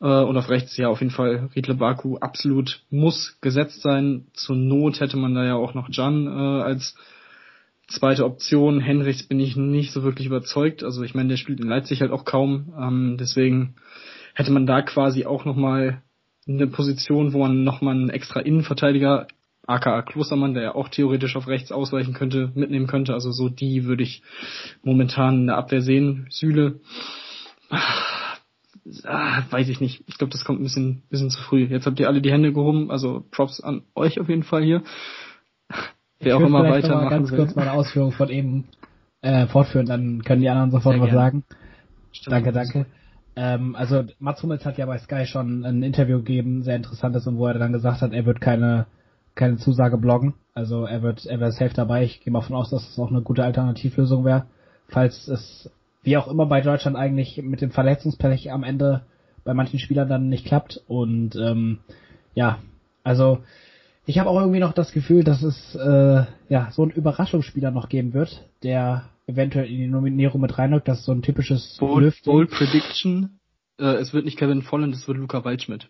[0.00, 4.26] Äh, und auf rechts ja auf jeden Fall Riedle Baku absolut muss gesetzt sein.
[4.32, 6.96] Zur Not hätte man da ja auch noch Jan äh, als
[7.88, 10.82] Zweite Option, Henrichs bin ich nicht so wirklich überzeugt.
[10.82, 12.74] Also ich meine, der spielt in Leipzig halt auch kaum.
[12.78, 13.76] Ähm, deswegen
[14.34, 16.02] hätte man da quasi auch nochmal
[16.48, 19.28] eine Position, wo man nochmal einen extra Innenverteidiger,
[19.66, 23.14] aka Klostermann, der ja auch theoretisch auf rechts ausweichen könnte, mitnehmen könnte.
[23.14, 24.22] Also so die würde ich
[24.82, 26.26] momentan in der Abwehr sehen.
[26.30, 26.80] Süle,
[29.04, 30.04] ah, weiß ich nicht.
[30.06, 31.64] Ich glaube, das kommt ein bisschen, bisschen zu früh.
[31.64, 34.82] Jetzt habt ihr alle die Hände gehoben, also Props an euch auf jeden Fall hier.
[36.20, 37.38] Wer auch immer weitermachen mal ganz will.
[37.38, 38.68] kurz meine Ausführung von eben
[39.20, 41.22] äh, fortführen, dann können die anderen sofort Sehr was gerne.
[41.22, 41.44] sagen.
[42.12, 42.86] Stimmt, danke, danke.
[43.36, 47.36] Ähm, also Mats Hummels hat ja bei Sky schon ein Interview gegeben, sehr interessantes, und
[47.36, 48.86] wo er dann gesagt hat, er wird keine
[49.36, 50.34] keine Zusage bloggen.
[50.54, 52.04] Also er wird er wäre safe dabei.
[52.04, 54.46] Ich gehe mal von aus, dass es auch eine gute Alternativlösung wäre,
[54.88, 55.70] falls es
[56.02, 59.02] wie auch immer bei Deutschland eigentlich mit dem Verletzungspech am Ende
[59.44, 60.80] bei manchen Spielern dann nicht klappt.
[60.88, 61.78] Und ähm,
[62.34, 62.58] ja,
[63.04, 63.40] also
[64.06, 67.88] ich habe auch irgendwie noch das Gefühl, dass es äh, ja so einen Überraschungsspieler noch
[67.88, 70.86] geben wird, der eventuell in die Nominierung mit reinrückt.
[70.86, 73.40] Das ist so ein typisches Bold, Bold Prediction.
[73.78, 75.88] Äh, es wird nicht Kevin Volland, es wird Luca Waldschmidt.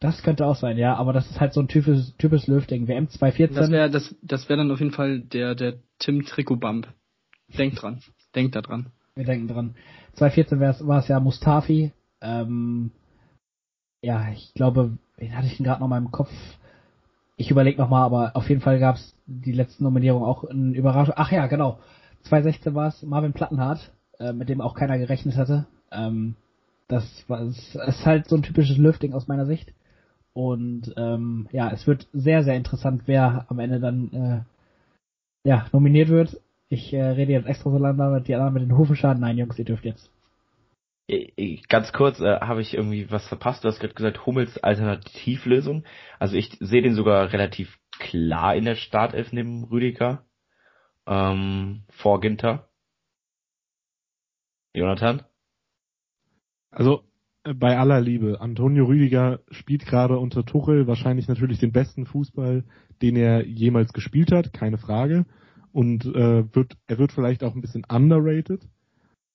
[0.00, 2.88] Das könnte auch sein, ja, aber das ist halt so ein typisches, typisches Löw-Ding.
[2.88, 3.56] WM 2014.
[3.56, 6.88] Das wäre das, das wär dann auf jeden Fall der, der Tim Trikot-Bump.
[7.56, 8.00] Denkt dran.
[8.34, 8.92] Denkt da dran.
[9.14, 9.74] Wir denken dran.
[10.14, 11.92] 2014 war es ja Mustafi.
[12.20, 12.90] Ähm,
[14.02, 16.30] ja, ich glaube, wen hatte ich denn gerade noch mal im Kopf?
[17.36, 20.74] Ich überlege noch mal, aber auf jeden Fall gab es die letzten Nominierungen auch in
[20.74, 21.14] Überraschung.
[21.16, 21.78] Ach ja, genau.
[22.22, 25.66] 2016 war es Marvin Plattenhardt, äh, mit dem auch keiner gerechnet hatte.
[25.92, 26.34] Ähm,
[26.88, 29.72] das war es ist halt so ein typisches Lüfting aus meiner Sicht.
[30.32, 36.08] Und ähm, ja, es wird sehr, sehr interessant, wer am Ende dann äh, ja, nominiert
[36.08, 36.40] wird.
[36.68, 39.20] Ich äh, rede jetzt extra so lange, die anderen mit den Hufenschaden.
[39.20, 40.10] Nein, Jungs, ihr dürft jetzt.
[41.68, 43.62] Ganz kurz, äh, habe ich irgendwie was verpasst?
[43.62, 45.84] Du hast gerade gesagt, Hummels Alternativlösung.
[46.18, 50.24] Also ich sehe den sogar relativ klar in der Startelf neben Rüdiger
[51.06, 52.68] ähm, vor Ginter.
[54.74, 55.22] Jonathan?
[56.72, 57.04] Also
[57.44, 62.64] äh, bei aller Liebe, Antonio Rüdiger spielt gerade unter Tuchel wahrscheinlich natürlich den besten Fußball,
[63.00, 65.24] den er jemals gespielt hat, keine Frage.
[65.70, 68.66] Und äh, wird, er wird vielleicht auch ein bisschen underrated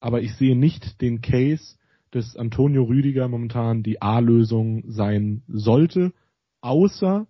[0.02, 1.76] aber ich sehe nicht den Case,
[2.12, 6.12] dass Antonio Rüdiger momentan die A-Lösung sein sollte,
[6.60, 7.28] außer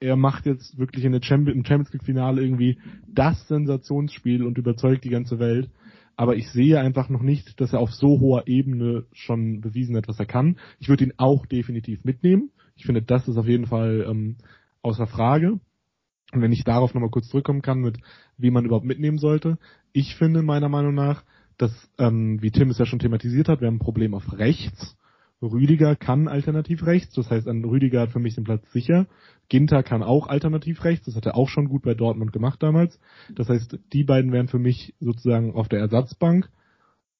[0.00, 4.58] er macht jetzt wirklich in der Champions, im Champions League Finale irgendwie das Sensationsspiel und
[4.58, 5.70] überzeugt die ganze Welt.
[6.16, 10.06] Aber ich sehe einfach noch nicht, dass er auf so hoher Ebene schon bewiesen hat,
[10.06, 10.58] was er kann.
[10.78, 12.50] Ich würde ihn auch definitiv mitnehmen.
[12.76, 14.36] Ich finde, das ist auf jeden Fall ähm,
[14.82, 15.58] außer Frage.
[16.32, 17.98] Und wenn ich darauf nochmal kurz zurückkommen kann, mit
[18.36, 19.58] wie man überhaupt mitnehmen sollte.
[19.92, 21.24] Ich finde meiner Meinung nach,
[21.58, 24.96] dass, ähm, wie Tim es ja schon thematisiert hat, wir haben ein Problem auf rechts.
[25.42, 29.06] Rüdiger kann alternativ rechts, das heißt, an Rüdiger hat für mich den Platz sicher.
[29.48, 32.98] Ginter kann auch alternativ rechts, das hat er auch schon gut bei Dortmund gemacht damals.
[33.34, 36.48] Das heißt, die beiden wären für mich sozusagen auf der Ersatzbank,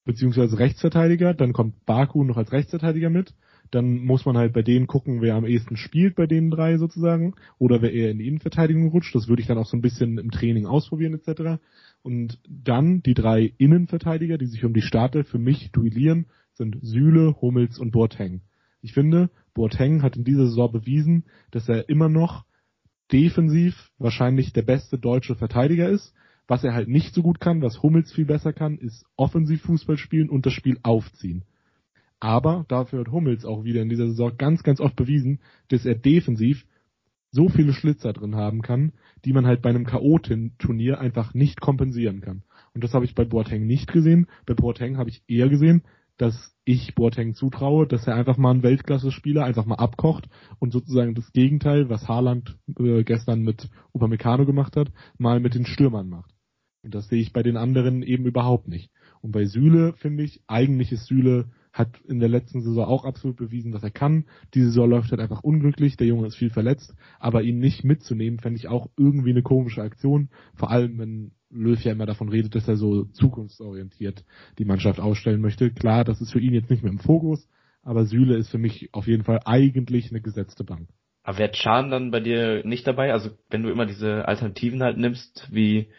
[0.05, 1.33] beziehungsweise Rechtsverteidiger.
[1.33, 3.33] Dann kommt Baku noch als Rechtsverteidiger mit.
[3.71, 7.33] Dann muss man halt bei denen gucken, wer am ehesten spielt bei den drei sozusagen.
[7.57, 9.13] Oder wer eher in die Innenverteidigung rutscht.
[9.15, 11.61] Das würde ich dann auch so ein bisschen im Training ausprobieren etc.
[12.01, 17.35] Und dann die drei Innenverteidiger, die sich um die Startelf für mich duellieren, sind Süle,
[17.41, 18.41] Hummels und Boateng.
[18.81, 22.45] Ich finde, Boateng hat in dieser Saison bewiesen, dass er immer noch
[23.11, 26.13] defensiv wahrscheinlich der beste deutsche Verteidiger ist.
[26.47, 29.97] Was er halt nicht so gut kann, was Hummels viel besser kann, ist offensiv Fußball
[29.97, 31.43] spielen und das Spiel aufziehen.
[32.19, 35.95] Aber dafür hat Hummels auch wieder in dieser Saison ganz, ganz oft bewiesen, dass er
[35.95, 36.65] defensiv
[37.31, 38.93] so viele Schlitzer drin haben kann,
[39.25, 42.43] die man halt bei einem K.O.-Turnier einfach nicht kompensieren kann.
[42.73, 44.27] Und das habe ich bei Boateng nicht gesehen.
[44.45, 45.83] Bei Boateng habe ich eher gesehen,
[46.17, 51.13] dass ich Boateng zutraue, dass er einfach mal einen Weltklasse-Spieler einfach mal abkocht und sozusagen
[51.13, 56.31] das Gegenteil, was Haaland äh, gestern mit Upamecano gemacht hat, mal mit den Stürmern macht.
[56.83, 58.91] Und das sehe ich bei den anderen eben überhaupt nicht.
[59.21, 63.35] Und bei Süle finde ich, eigentlich ist Süle hat in der letzten Saison auch absolut
[63.35, 64.25] bewiesen, was er kann.
[64.53, 68.39] Diese Saison läuft halt einfach unglücklich, der Junge ist viel verletzt, aber ihn nicht mitzunehmen,
[68.39, 72.55] fände ich auch irgendwie eine komische Aktion, vor allem wenn Löw ja immer davon redet,
[72.55, 74.23] dass er so zukunftsorientiert
[74.57, 75.69] die Mannschaft ausstellen möchte.
[75.69, 77.45] Klar, das ist für ihn jetzt nicht mehr im Fokus,
[77.81, 80.87] aber Süle ist für mich auf jeden Fall eigentlich eine gesetzte Bank.
[81.23, 83.11] Aber wäre Chan dann bei dir nicht dabei?
[83.11, 85.89] Also wenn du immer diese Alternativen halt nimmst, wie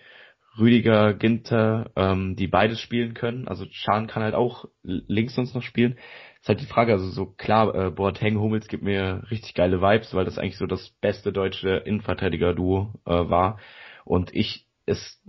[0.58, 3.48] Rüdiger, Ginter, ähm, die beides spielen können.
[3.48, 5.98] Also Schan kann halt auch links sonst noch spielen.
[6.40, 10.14] Ist halt die Frage, also so klar, äh, Boateng, Hummels gibt mir richtig geile Vibes,
[10.14, 13.58] weil das eigentlich so das beste deutsche Innenverteidiger-Duo äh, war.
[14.04, 15.22] Und ich es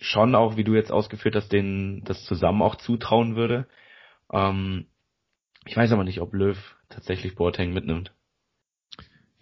[0.00, 3.66] schon auch, wie du jetzt ausgeführt hast, denen das zusammen auch zutrauen würde.
[4.32, 4.86] Ähm,
[5.64, 8.12] ich weiß aber nicht, ob Löw tatsächlich Boateng mitnimmt.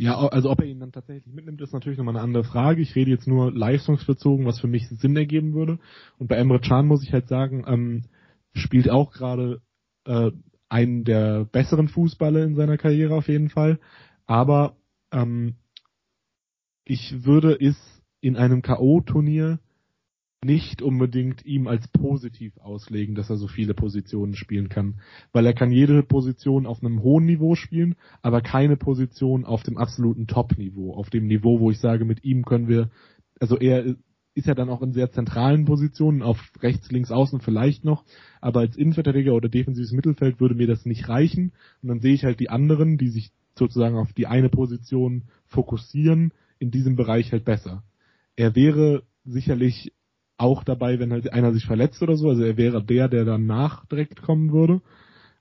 [0.00, 2.80] Ja, also ob er ihn dann tatsächlich mitnimmt, ist natürlich nochmal eine andere Frage.
[2.80, 5.78] Ich rede jetzt nur leistungsbezogen, was für mich Sinn ergeben würde.
[6.16, 8.04] Und bei Emre Can muss ich halt sagen, ähm,
[8.54, 9.60] spielt auch gerade
[10.06, 10.30] äh,
[10.70, 13.78] einen der besseren Fußballer in seiner Karriere auf jeden Fall.
[14.24, 14.74] Aber
[15.12, 15.56] ähm,
[16.86, 17.76] ich würde es
[18.22, 19.58] in einem K.O.-Turnier
[20.42, 25.00] nicht unbedingt ihm als positiv auslegen, dass er so viele Positionen spielen kann.
[25.32, 29.76] Weil er kann jede Position auf einem hohen Niveau spielen, aber keine Position auf dem
[29.76, 32.90] absoluten Top-Niveau, auf dem Niveau, wo ich sage, mit ihm können wir,
[33.38, 33.96] also er
[34.34, 38.04] ist ja dann auch in sehr zentralen Positionen, auf rechts, links, außen vielleicht noch,
[38.40, 41.52] aber als Innenverteidiger oder defensives Mittelfeld würde mir das nicht reichen.
[41.82, 46.32] Und dann sehe ich halt die anderen, die sich sozusagen auf die eine Position fokussieren,
[46.58, 47.82] in diesem Bereich halt besser.
[48.36, 49.92] Er wäre sicherlich
[50.40, 52.28] auch dabei, wenn halt einer sich verletzt oder so.
[52.28, 54.80] Also er wäre der, der danach direkt kommen würde.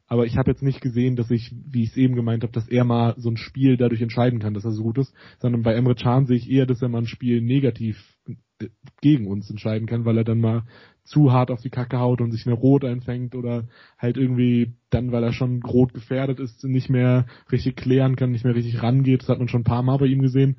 [0.08, 2.68] Aber ich habe jetzt nicht gesehen, dass ich, wie ich es eben gemeint habe, dass
[2.68, 5.76] er mal so ein Spiel dadurch entscheiden kann, dass er so gut ist, sondern bei
[5.76, 7.96] Emre Can sehe ich eher, dass er mal ein Spiel negativ
[8.28, 8.70] äh,
[9.02, 10.64] gegen uns entscheiden kann, weil er dann mal
[11.04, 13.68] zu hart auf die Kacke haut und sich eine Rot einfängt oder
[14.00, 18.46] halt irgendwie dann, weil er schon rot gefährdet ist, nicht mehr richtig klären kann, nicht
[18.46, 19.22] mehr richtig rangeht.
[19.22, 20.58] Das hat man schon ein paar Mal bei ihm gesehen.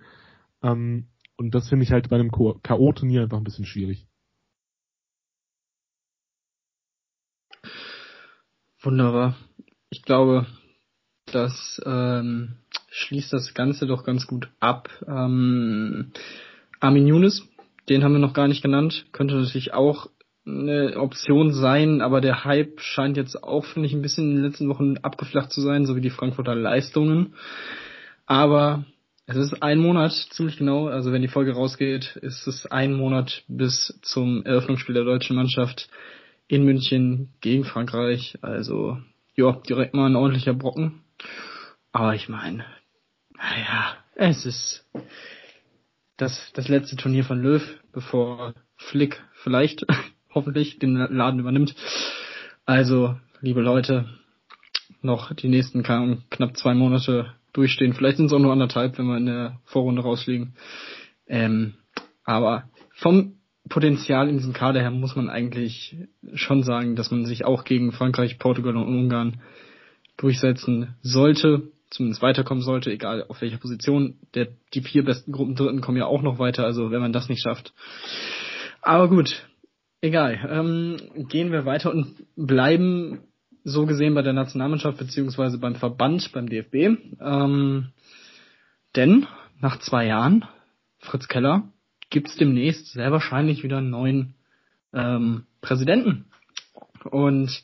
[0.62, 4.06] Ähm, und das finde ich halt bei einem K.O.-Turnier einfach ein bisschen schwierig.
[8.82, 9.36] Wunderbar.
[9.90, 10.46] Ich glaube,
[11.26, 12.56] das ähm,
[12.90, 14.88] schließt das Ganze doch ganz gut ab.
[15.06, 16.12] Ähm,
[16.80, 17.46] Armin Younes,
[17.90, 20.08] den haben wir noch gar nicht genannt, könnte natürlich auch
[20.46, 24.44] eine Option sein, aber der Hype scheint jetzt auch, finde ich, ein bisschen in den
[24.44, 27.34] letzten Wochen abgeflacht zu sein, so wie die Frankfurter Leistungen.
[28.24, 28.86] Aber
[29.26, 33.44] es ist ein Monat, ziemlich genau, also wenn die Folge rausgeht, ist es ein Monat
[33.46, 35.90] bis zum Eröffnungsspiel der deutschen Mannschaft
[36.50, 38.36] in München gegen Frankreich.
[38.42, 38.98] Also,
[39.36, 41.02] ja, direkt mal ein ordentlicher Brocken.
[41.92, 42.64] Aber ich meine,
[43.36, 44.84] naja, es ist
[46.16, 49.86] das, das letzte Turnier von Löw, bevor Flick vielleicht,
[50.34, 51.76] hoffentlich, den Laden übernimmt.
[52.66, 54.08] Also, liebe Leute,
[55.02, 57.94] noch die nächsten knapp zwei Monate durchstehen.
[57.94, 60.54] Vielleicht sind es auch nur anderthalb, wenn wir in der Vorrunde rausfliegen.
[61.28, 61.74] Ähm,
[62.24, 63.39] aber vom
[63.70, 65.96] Potenzial in diesem Kader her muss man eigentlich
[66.34, 69.40] schon sagen, dass man sich auch gegen Frankreich, Portugal und Ungarn
[70.18, 74.18] durchsetzen sollte zumindest weiterkommen sollte, egal auf welcher Position.
[74.34, 77.28] Der, die vier besten Gruppen Dritten kommen ja auch noch weiter, also wenn man das
[77.28, 77.72] nicht schafft.
[78.80, 79.46] Aber gut,
[80.00, 80.38] egal.
[80.48, 80.96] Ähm,
[81.28, 83.20] gehen wir weiter und bleiben
[83.64, 86.98] so gesehen bei der Nationalmannschaft beziehungsweise beim Verband, beim DFB.
[87.20, 87.88] Ähm,
[88.96, 89.26] denn
[89.60, 90.44] nach zwei Jahren,
[90.98, 91.68] Fritz Keller,
[92.10, 94.34] gibt's demnächst sehr wahrscheinlich wieder einen neuen
[94.92, 96.26] ähm, Präsidenten.
[97.04, 97.62] Und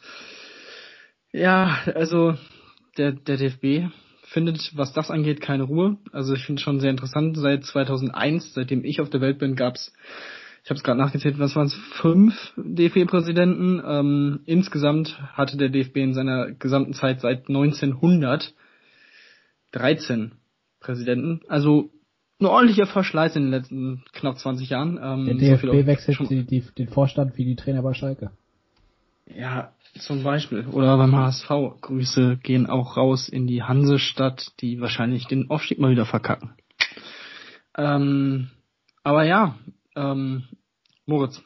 [1.33, 2.37] ja, also
[2.97, 3.93] der, der DFB
[4.25, 5.99] findet, was das angeht, keine Ruhe.
[6.13, 7.37] Also ich finde es schon sehr interessant.
[7.37, 9.93] Seit 2001, seitdem ich auf der Welt bin, gab's,
[10.65, 13.83] ich habe es gerade nachgezählt, was waren es, fünf DFB-Präsidenten.
[13.85, 18.55] Ähm, insgesamt hatte der DFB in seiner gesamten Zeit seit 1900
[19.73, 20.33] 13
[20.81, 21.41] Präsidenten.
[21.49, 21.91] Also
[22.41, 24.99] ein ordentlicher Verschleiß in den letzten knapp 20 Jahren.
[25.03, 28.31] Ähm, der DFB so wechselt die, die, den Vorstand wie die Trainer bei Schalke.
[29.27, 30.67] Ja, zum Beispiel.
[30.67, 31.49] Oder beim HSV.
[31.81, 36.55] Grüße gehen auch raus in die Hansestadt, die wahrscheinlich den Aufstieg mal wieder verkacken.
[37.77, 38.51] Ähm,
[39.03, 39.57] aber ja,
[39.95, 40.45] ähm,
[41.07, 41.43] Moritz.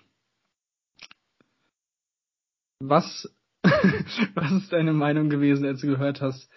[2.81, 3.33] Was,
[4.35, 6.51] was ist deine Meinung gewesen, als du gehört hast,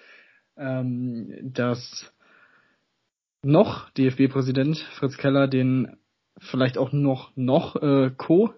[0.58, 2.13] ähm, dass
[3.44, 5.98] noch DFB-Präsident Fritz Keller den
[6.40, 8.54] vielleicht auch noch noch äh, Co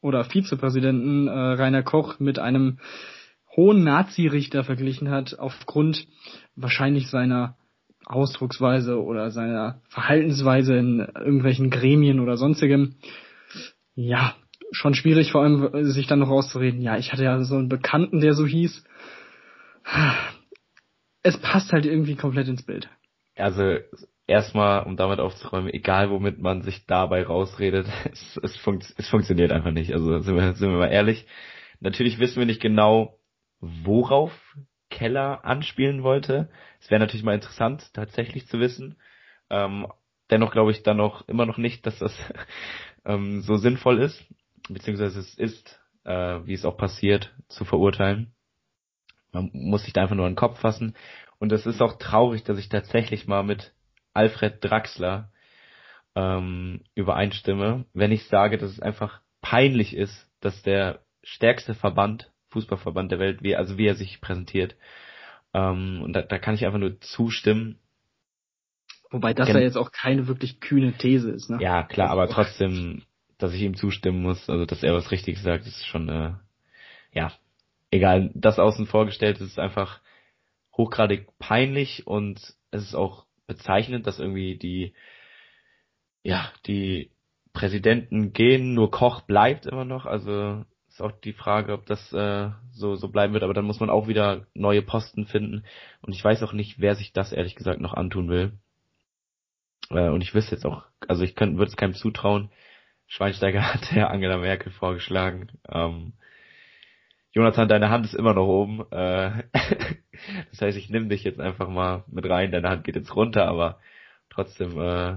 [0.00, 2.78] oder Vizepräsidenten äh, Rainer Koch mit einem
[3.56, 6.06] hohen Nazi-Richter verglichen hat, aufgrund
[6.56, 7.56] wahrscheinlich seiner
[8.06, 12.96] Ausdrucksweise oder seiner Verhaltensweise in irgendwelchen Gremien oder sonstigem.
[13.94, 14.34] Ja,
[14.72, 16.80] schon schwierig vor allem sich dann noch rauszureden.
[16.80, 18.84] Ja, ich hatte ja so einen Bekannten, der so hieß.
[21.22, 22.88] Es passt halt irgendwie komplett ins Bild.
[23.40, 23.78] Also
[24.26, 29.52] erstmal, um damit aufzuräumen, egal womit man sich dabei rausredet, es, es, funkt, es funktioniert
[29.52, 29.92] einfach nicht.
[29.92, 31.26] Also sind wir, sind wir mal ehrlich.
[31.80, 33.18] Natürlich wissen wir nicht genau,
[33.60, 34.32] worauf
[34.90, 36.48] Keller anspielen wollte.
[36.80, 38.96] Es wäre natürlich mal interessant, tatsächlich zu wissen.
[39.48, 39.86] Ähm,
[40.30, 42.16] dennoch glaube ich dann noch immer noch nicht, dass das
[43.04, 44.24] ähm, so sinnvoll ist,
[44.68, 48.32] beziehungsweise es ist, äh, wie es auch passiert, zu verurteilen.
[49.32, 50.96] Man muss sich da einfach nur an den Kopf fassen.
[51.40, 53.72] Und es ist auch traurig, dass ich tatsächlich mal mit
[54.12, 55.32] Alfred Draxler
[56.14, 63.10] ähm, übereinstimme, wenn ich sage, dass es einfach peinlich ist, dass der stärkste Verband, Fußballverband
[63.10, 64.76] der Welt, wie, also wie er sich präsentiert,
[65.54, 67.78] ähm, und da, da kann ich einfach nur zustimmen.
[69.10, 71.58] Wobei das Gen ja jetzt auch keine wirklich kühne These ist, ne?
[71.60, 73.02] Ja, klar, aber trotzdem,
[73.38, 76.32] dass ich ihm zustimmen muss, also dass er was Richtiges sagt, ist schon, äh,
[77.12, 77.32] ja,
[77.90, 80.00] egal, das außen vorgestellt, ist einfach
[80.80, 82.38] hochgradig peinlich und
[82.70, 84.94] es ist auch bezeichnend, dass irgendwie die,
[86.22, 87.10] ja, die
[87.52, 90.06] Präsidenten gehen, nur Koch bleibt immer noch.
[90.06, 93.42] Also ist auch die Frage, ob das äh, so, so bleiben wird.
[93.42, 95.64] Aber dann muss man auch wieder neue Posten finden.
[96.02, 98.52] Und ich weiß auch nicht, wer sich das ehrlich gesagt noch antun will.
[99.90, 102.50] Äh, und ich wüsste jetzt auch, also ich würde es keinem zutrauen.
[103.06, 105.50] Schweinsteiger hat ja Angela Merkel vorgeschlagen.
[105.68, 106.14] Ähm,
[107.32, 108.80] Jonathan, deine Hand ist immer noch oben.
[108.90, 109.44] Äh,
[110.50, 112.50] das heißt, ich nehme dich jetzt einfach mal mit rein.
[112.50, 113.78] Deine Hand geht jetzt runter, aber
[114.30, 115.16] trotzdem, äh,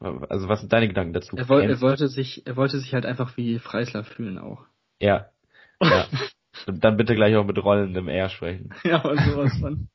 [0.00, 1.36] also was sind deine Gedanken dazu?
[1.36, 4.64] Er, woll, er wollte sich, er wollte sich halt einfach wie Freisler fühlen auch.
[5.00, 5.26] Ja.
[5.82, 6.06] ja.
[6.66, 8.74] Und dann bitte gleich auch mit rollendem R sprechen.
[8.84, 9.88] Ja, und sowas von.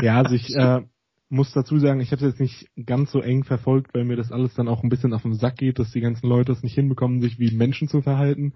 [0.00, 0.82] ja, also ich äh,
[1.28, 4.32] muss dazu sagen, ich habe es jetzt nicht ganz so eng verfolgt, weil mir das
[4.32, 6.74] alles dann auch ein bisschen auf den Sack geht, dass die ganzen Leute es nicht
[6.74, 8.54] hinbekommen, sich wie Menschen zu verhalten.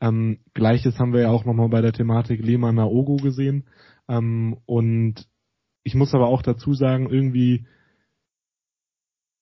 [0.00, 3.64] Ähm, Gleiches haben wir ja auch nochmal bei der Thematik Lehmann Naogo gesehen.
[4.08, 5.26] Ähm, und
[5.82, 7.66] ich muss aber auch dazu sagen, irgendwie,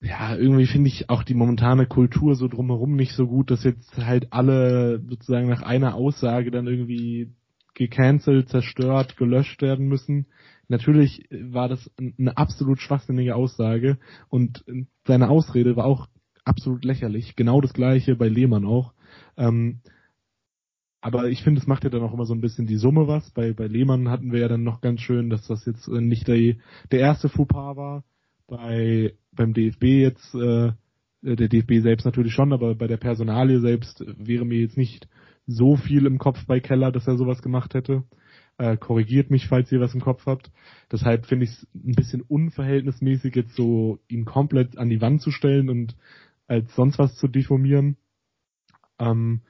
[0.01, 3.97] ja, irgendwie finde ich auch die momentane Kultur so drumherum nicht so gut, dass jetzt
[3.97, 7.33] halt alle sozusagen nach einer Aussage dann irgendwie
[7.75, 10.27] gecancelt, zerstört, gelöscht werden müssen.
[10.69, 13.99] Natürlich war das eine absolut schwachsinnige Aussage
[14.29, 14.65] und
[15.07, 16.09] seine Ausrede war auch
[16.45, 17.37] absolut lächerlich.
[17.37, 18.95] Genau das gleiche bei Lehmann auch.
[19.37, 19.81] Ähm,
[21.07, 23.31] aber ich finde, es macht ja dann auch immer so ein bisschen die Summe was.
[23.31, 26.57] Bei, bei Lehmann hatten wir ja dann noch ganz schön, dass das jetzt nicht der,
[26.91, 28.03] der erste Fauxpas war.
[28.49, 30.73] Bei, beim DFB jetzt, äh,
[31.23, 35.07] der DFB selbst natürlich schon, aber bei der Personalie selbst wäre mir jetzt nicht
[35.47, 38.03] so viel im Kopf bei Keller, dass er sowas gemacht hätte.
[38.59, 40.51] Äh, korrigiert mich, falls ihr was im Kopf habt.
[40.91, 45.31] Deshalb finde ich es ein bisschen unverhältnismäßig, jetzt so ihn komplett an die Wand zu
[45.31, 45.95] stellen und
[46.49, 47.97] als sonst was zu deformieren.
[48.99, 49.43] Ähm,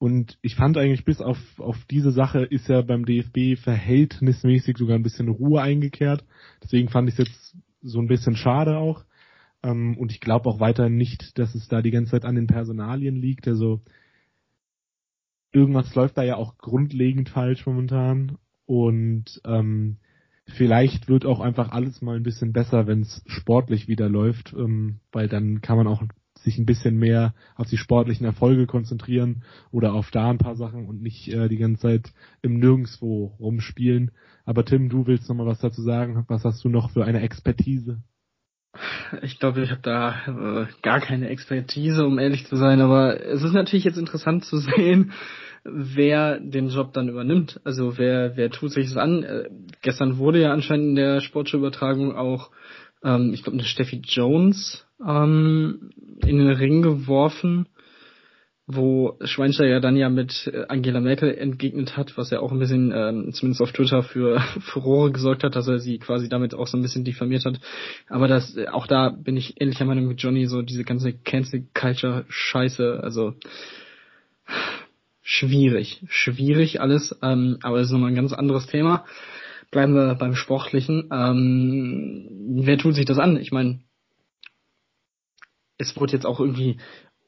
[0.00, 4.96] und ich fand eigentlich bis auf, auf diese Sache ist ja beim DFB verhältnismäßig sogar
[4.96, 6.24] ein bisschen Ruhe eingekehrt.
[6.62, 9.04] Deswegen fand ich es jetzt so ein bisschen schade auch.
[9.62, 12.46] Ähm, und ich glaube auch weiterhin nicht, dass es da die ganze Zeit an den
[12.46, 13.46] Personalien liegt.
[13.46, 13.82] Also
[15.52, 19.98] irgendwas läuft da ja auch grundlegend falsch momentan und ähm,
[20.46, 25.00] vielleicht wird auch einfach alles mal ein bisschen besser, wenn es sportlich wieder läuft, ähm,
[25.12, 26.02] weil dann kann man auch
[26.42, 30.86] sich ein bisschen mehr auf die sportlichen Erfolge konzentrieren oder auf da ein paar Sachen
[30.86, 32.12] und nicht äh, die ganze Zeit
[32.42, 34.10] im Nirgendwo rumspielen.
[34.44, 36.24] Aber Tim, du willst noch mal was dazu sagen?
[36.28, 38.02] Was hast du noch für eine Expertise?
[39.22, 43.42] Ich glaube, ich habe da äh, gar keine Expertise, um ehrlich zu sein, aber es
[43.42, 45.12] ist natürlich jetzt interessant zu sehen,
[45.64, 47.60] wer den Job dann übernimmt.
[47.64, 49.22] Also wer, wer tut sich das an?
[49.24, 49.50] Äh,
[49.82, 52.50] gestern wurde ja anscheinend in der Sportschau-Übertragung auch,
[53.02, 55.90] ähm, ich glaube, eine Steffi Jones ähm,
[56.24, 57.66] in den Ring geworfen
[58.74, 62.92] wo Schweinsteiger dann ja mit äh, Angela Merkel entgegnet hat, was ja auch ein bisschen,
[62.94, 66.78] ähm, zumindest auf Twitter, für Furore gesorgt hat, dass er sie quasi damit auch so
[66.78, 67.60] ein bisschen diffamiert hat.
[68.08, 71.66] Aber das, äh, auch da bin ich ähnlicher Meinung mit Johnny, so diese ganze Cancel
[71.74, 73.34] Culture Scheiße, also
[75.22, 79.04] schwierig, schwierig alles, ähm, aber das ist nochmal ein ganz anderes Thema.
[79.70, 81.08] Bleiben wir beim Sportlichen.
[81.12, 82.28] Ähm,
[82.64, 83.36] wer tut sich das an?
[83.36, 83.80] Ich meine,
[85.80, 86.76] es wurde jetzt auch irgendwie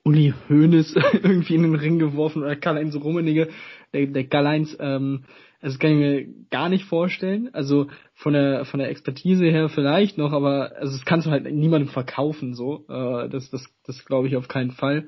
[0.05, 3.49] Uli Hoeneß irgendwie in den Ring geworfen oder Karl-Heinz Rummenigge,
[3.93, 5.25] der, der Karl-Heinz, ähm,
[5.61, 7.51] also das kann ich mir gar nicht vorstellen.
[7.53, 11.45] Also von der von der Expertise her vielleicht noch, aber also das kannst du halt
[11.45, 12.85] niemandem verkaufen so.
[12.89, 15.07] Äh, das das das glaube ich auf keinen Fall.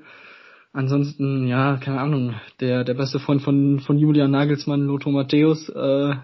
[0.72, 2.34] Ansonsten ja keine Ahnung.
[2.61, 6.14] Der der beste Freund von von Julian Nagelsmann, Lothar Matthäus, äh,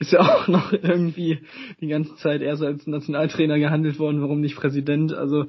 [0.00, 1.38] ist ja auch noch irgendwie
[1.80, 4.22] die ganze Zeit erst als Nationaltrainer gehandelt worden.
[4.22, 5.14] Warum nicht Präsident?
[5.14, 5.46] Also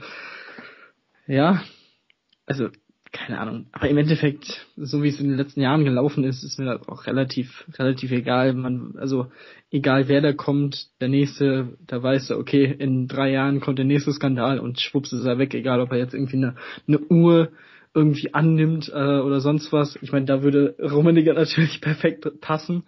[1.29, 1.61] ja,
[2.45, 2.69] also
[3.11, 3.65] keine Ahnung.
[3.71, 6.87] Aber im Endeffekt, so wie es in den letzten Jahren gelaufen ist, ist mir das
[6.87, 8.53] auch relativ, relativ egal.
[8.53, 9.31] Man, also
[9.71, 13.85] egal wer da kommt, der nächste, da weiß er, okay, in drei Jahren kommt der
[13.85, 16.55] nächste Skandal und schwupps ist er weg, egal ob er jetzt irgendwie eine,
[16.87, 17.51] eine Uhr
[17.95, 19.97] irgendwie annimmt äh, oder sonst was.
[20.01, 22.83] Ich meine, da würde Rummenigge natürlich perfekt passen.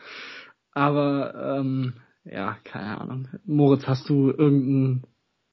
[0.71, 1.93] Aber ähm,
[2.25, 3.27] ja, keine Ahnung.
[3.45, 5.03] Moritz, hast du irgendeinen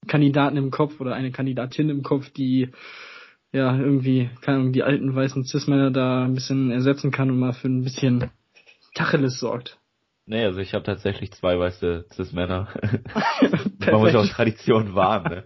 [0.09, 2.70] Kandidaten im Kopf oder eine Kandidatin im Kopf, die
[3.52, 7.54] ja, irgendwie, keine Ahnung, die alten weißen Cis-Männer da ein bisschen ersetzen kann und mal
[7.54, 8.30] für ein bisschen
[8.94, 9.78] Tacheles sorgt.
[10.26, 12.68] Nee, also ich habe tatsächlich zwei weiße Cis-Männer.
[13.80, 15.44] Man muss ja auch Tradition wahren, ne?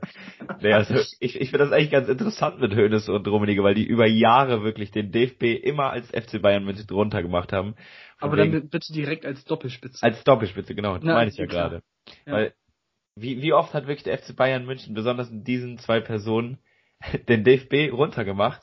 [0.60, 3.86] Nee, also ich, ich finde das eigentlich ganz interessant mit Hönes und Rummenigge, weil die
[3.86, 7.74] über Jahre wirklich den DFB immer als FC Bayern München drunter gemacht haben.
[8.18, 10.02] Von Aber dann bitte direkt als Doppelspitze.
[10.02, 11.82] Als Doppelspitze, genau, das meine ich ja gerade.
[12.26, 12.32] Ja.
[12.32, 12.54] Weil,
[13.14, 16.58] wie, wie oft hat wirklich der FC Bayern München, besonders in diesen zwei Personen,
[17.28, 18.62] den DFB runtergemacht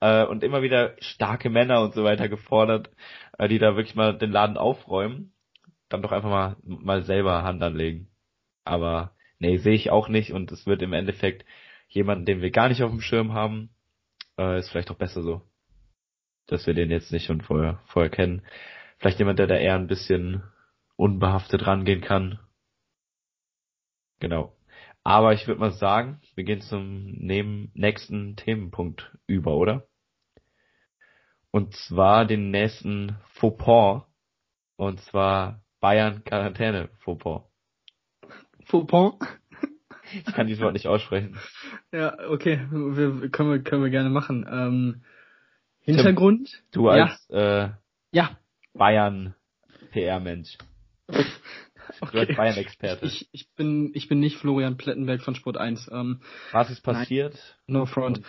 [0.00, 2.90] äh, und immer wieder starke Männer und so weiter gefordert,
[3.38, 5.32] äh, die da wirklich mal den Laden aufräumen,
[5.88, 8.08] dann doch einfach mal mal selber Hand anlegen.
[8.64, 11.44] Aber nee, sehe ich auch nicht und es wird im Endeffekt
[11.88, 13.70] jemanden, den wir gar nicht auf dem Schirm haben,
[14.38, 15.42] äh, ist vielleicht auch besser so,
[16.46, 18.42] dass wir den jetzt nicht schon vorher vorher kennen.
[18.98, 20.42] Vielleicht jemand, der da eher ein bisschen
[20.96, 22.38] unbehaftet rangehen kann.
[24.20, 24.56] Genau.
[25.04, 29.86] Aber ich würde mal sagen, wir gehen zum nächsten Themenpunkt über, oder?
[31.50, 34.02] Und zwar den nächsten Fauxpas.
[34.76, 37.44] Und zwar Bayern Quarantäne Fauxpas.
[38.64, 39.14] Fauxpas?
[40.12, 41.38] Ich kann dieses Wort nicht aussprechen.
[41.92, 44.46] Ja, okay, wir, können, wir, können wir gerne machen.
[44.50, 45.02] Ähm,
[45.80, 46.50] Hintergrund?
[46.50, 47.64] Tim, du als ja.
[47.64, 47.70] Äh,
[48.10, 48.38] ja.
[48.74, 49.34] Bayern
[49.92, 50.58] PR-Mensch.
[52.00, 52.26] Okay.
[52.26, 53.06] Du Bayern-Experte.
[53.06, 55.90] Ich, ich, bin, ich bin nicht Florian Plettenberg von Sport 1.
[55.92, 56.20] Ähm,
[56.52, 57.34] Was ist passiert?
[57.66, 58.22] Nein, no front.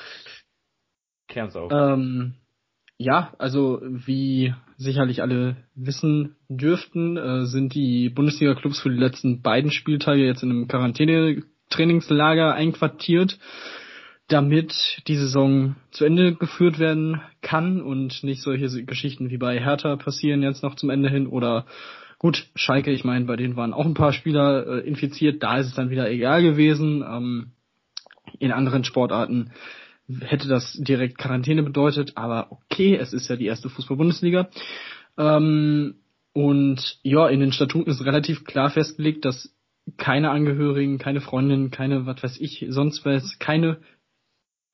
[1.27, 1.71] Kern's auf.
[1.71, 2.35] Ähm,
[2.97, 9.71] ja, also wie sicherlich alle wissen dürften, äh, sind die Bundesliga-Clubs für die letzten beiden
[9.71, 13.37] Spieltage jetzt in einem Quarantäne-Trainingslager einquartiert,
[14.29, 14.73] damit
[15.07, 20.41] die Saison zu Ende geführt werden kann und nicht solche Geschichten wie bei Hertha passieren
[20.41, 21.65] jetzt noch zum Ende hin oder
[22.20, 25.68] gut, Schalke, ich meine, bei denen waren auch ein paar Spieler äh, infiziert, da ist
[25.68, 27.03] es dann wieder egal gewesen.
[27.07, 27.51] Ähm,
[28.39, 29.51] in anderen Sportarten
[30.22, 34.49] hätte das direkt Quarantäne bedeutet, aber okay, es ist ja die erste Fußball-Bundesliga.
[35.18, 35.95] Ähm,
[36.34, 39.53] und ja, in den Statuten ist relativ klar festgelegt, dass
[39.97, 43.80] keine Angehörigen, keine Freundinnen, keine, was weiß ich, sonst was, keine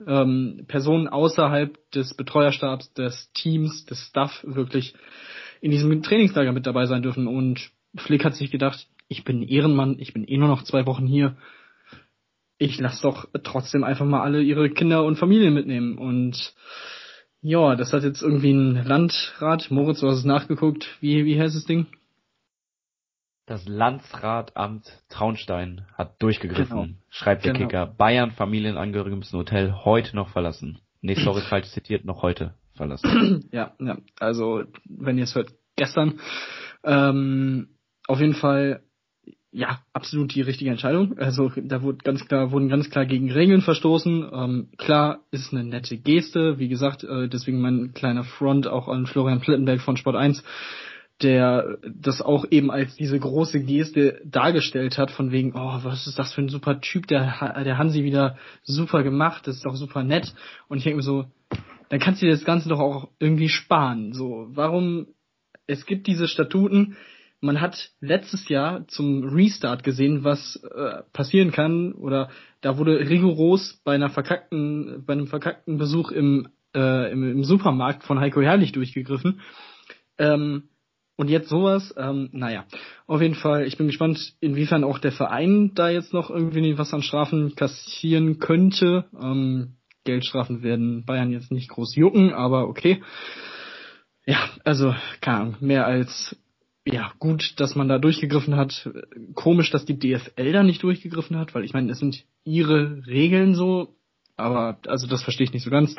[0.06, 4.96] ähm, Personen außerhalb des Betreuerstabs, des Teams, des Staff wirklich
[5.64, 7.28] in diesem Trainingslager mit dabei sein dürfen.
[7.28, 10.86] Und Flick hat sich gedacht, ich bin ein Ehrenmann, ich bin eh nur noch zwei
[10.86, 11.36] Wochen hier
[12.64, 15.98] ich lasse doch trotzdem einfach mal alle ihre Kinder und Familien mitnehmen.
[15.98, 16.54] Und
[17.42, 21.56] ja, das hat jetzt irgendwie ein Landrat, Moritz, du hast es nachgeguckt, wie, wie heißt
[21.56, 21.88] das Ding?
[23.46, 27.00] Das Landsratamt Traunstein hat durchgegriffen, genau.
[27.10, 27.66] schreibt der Genau.
[27.66, 27.86] Kicker.
[27.86, 30.80] Bayern Familienangehörige müssen Hotel heute noch verlassen.
[31.02, 32.54] Nee, sorry, falsch zitiert, noch heute
[32.84, 33.46] verlassen.
[33.52, 36.20] Ja, ja, also wenn ihr es hört, gestern.
[36.84, 37.70] Ähm,
[38.08, 38.82] auf jeden Fall,
[39.52, 41.18] ja, absolut die richtige Entscheidung.
[41.18, 44.30] Also da wurde ganz klar, wurden ganz klar gegen Regeln verstoßen.
[44.34, 49.06] Ähm, klar, ist eine nette Geste, wie gesagt, äh, deswegen mein kleiner Front auch an
[49.06, 50.44] Florian Plittenberg von Sport 1,
[51.22, 56.20] der das auch eben als diese große Geste dargestellt hat, von wegen, oh, was ist
[56.20, 60.04] das für ein super Typ, der, der Hansi wieder super gemacht, das ist doch super
[60.04, 60.34] nett.
[60.68, 61.26] Und ich denke mir so,
[61.94, 64.14] dann kannst du dir das Ganze doch auch irgendwie sparen.
[64.14, 65.10] So, warum,
[65.68, 66.98] es gibt diese Statuten,
[67.40, 72.32] man hat letztes Jahr zum Restart gesehen, was äh, passieren kann, oder
[72.62, 78.04] da wurde rigoros bei einer verkackten, bei einem verkackten Besuch im, äh, im, im Supermarkt
[78.06, 79.42] von Heiko Herrlich durchgegriffen.
[80.18, 80.70] Ähm,
[81.16, 82.66] und jetzt sowas, ähm, naja,
[83.06, 86.92] auf jeden Fall, ich bin gespannt, inwiefern auch der Verein da jetzt noch irgendwie was
[86.92, 89.06] an Strafen kassieren könnte.
[89.22, 93.02] Ähm, Geldstrafen werden Bayern jetzt nicht groß jucken, aber okay.
[94.26, 96.36] Ja, also, keine Ahnung, mehr als
[96.86, 98.90] ja, gut, dass man da durchgegriffen hat.
[99.36, 103.56] Komisch, dass die DFL da nicht durchgegriffen hat, weil ich meine, es sind ihre Regeln
[103.56, 103.96] so,
[104.36, 105.96] aber also das verstehe ich nicht so ganz.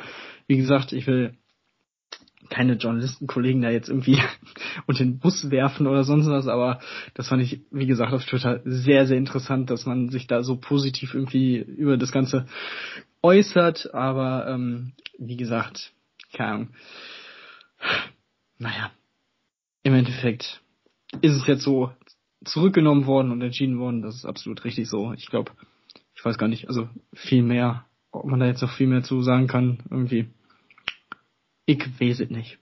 [0.46, 1.38] Wie gesagt, ich will
[2.50, 4.20] keine Journalistenkollegen da jetzt irgendwie
[4.86, 6.80] unter den Bus werfen oder sonst was, aber
[7.14, 10.56] das fand ich, wie gesagt, auf Twitter sehr, sehr interessant, dass man sich da so
[10.56, 12.44] positiv irgendwie über das Ganze
[13.24, 15.92] äußert, aber ähm, wie gesagt,
[16.32, 16.68] keine Ahnung.
[18.58, 18.92] Naja,
[19.82, 20.62] im Endeffekt
[21.22, 21.92] ist es jetzt so
[22.44, 25.12] zurückgenommen worden und entschieden worden, das ist absolut richtig so.
[25.14, 25.52] Ich glaube,
[26.14, 29.22] ich weiß gar nicht, also viel mehr, ob man da jetzt noch viel mehr zu
[29.22, 30.28] sagen kann, irgendwie.
[31.66, 32.58] Ich weiß es nicht.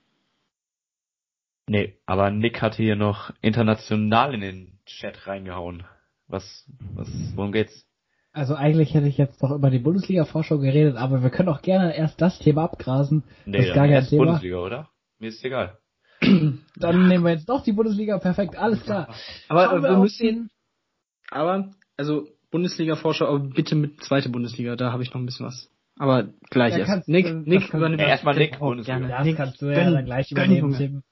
[1.67, 5.83] Nee, aber Nick hatte hier noch international in den Chat reingehauen.
[6.27, 7.85] Was, was, worum geht's?
[8.33, 11.95] Also eigentlich hätte ich jetzt noch über die Bundesliga-Vorschau geredet, aber wir können auch gerne
[11.95, 13.23] erst das Thema abgrasen.
[13.45, 14.25] Nee, das ist gar dann kein Thema.
[14.25, 14.89] Bundesliga, oder?
[15.19, 15.77] Mir ist egal.
[16.21, 18.17] Dann nehmen wir jetzt doch die Bundesliga.
[18.17, 19.13] Perfekt, alles klar.
[19.49, 20.49] Aber Schauen äh, wir auf müssen, den-
[21.31, 25.69] aber, also Bundesliga-Vorschau, aber bitte mit zweite Bundesliga, da habe ich noch ein bisschen was.
[25.97, 26.89] Aber gleich Ja, erst.
[26.91, 28.97] kannst- Nick, Nick kann- übernimmt Ja, erstmal Nick, Oh, Bundesliga.
[28.99, 29.13] gerne.
[29.13, 30.73] Das Nick, kannst du ja gönn, dann gleich übernehmen.
[30.75, 31.03] Tim.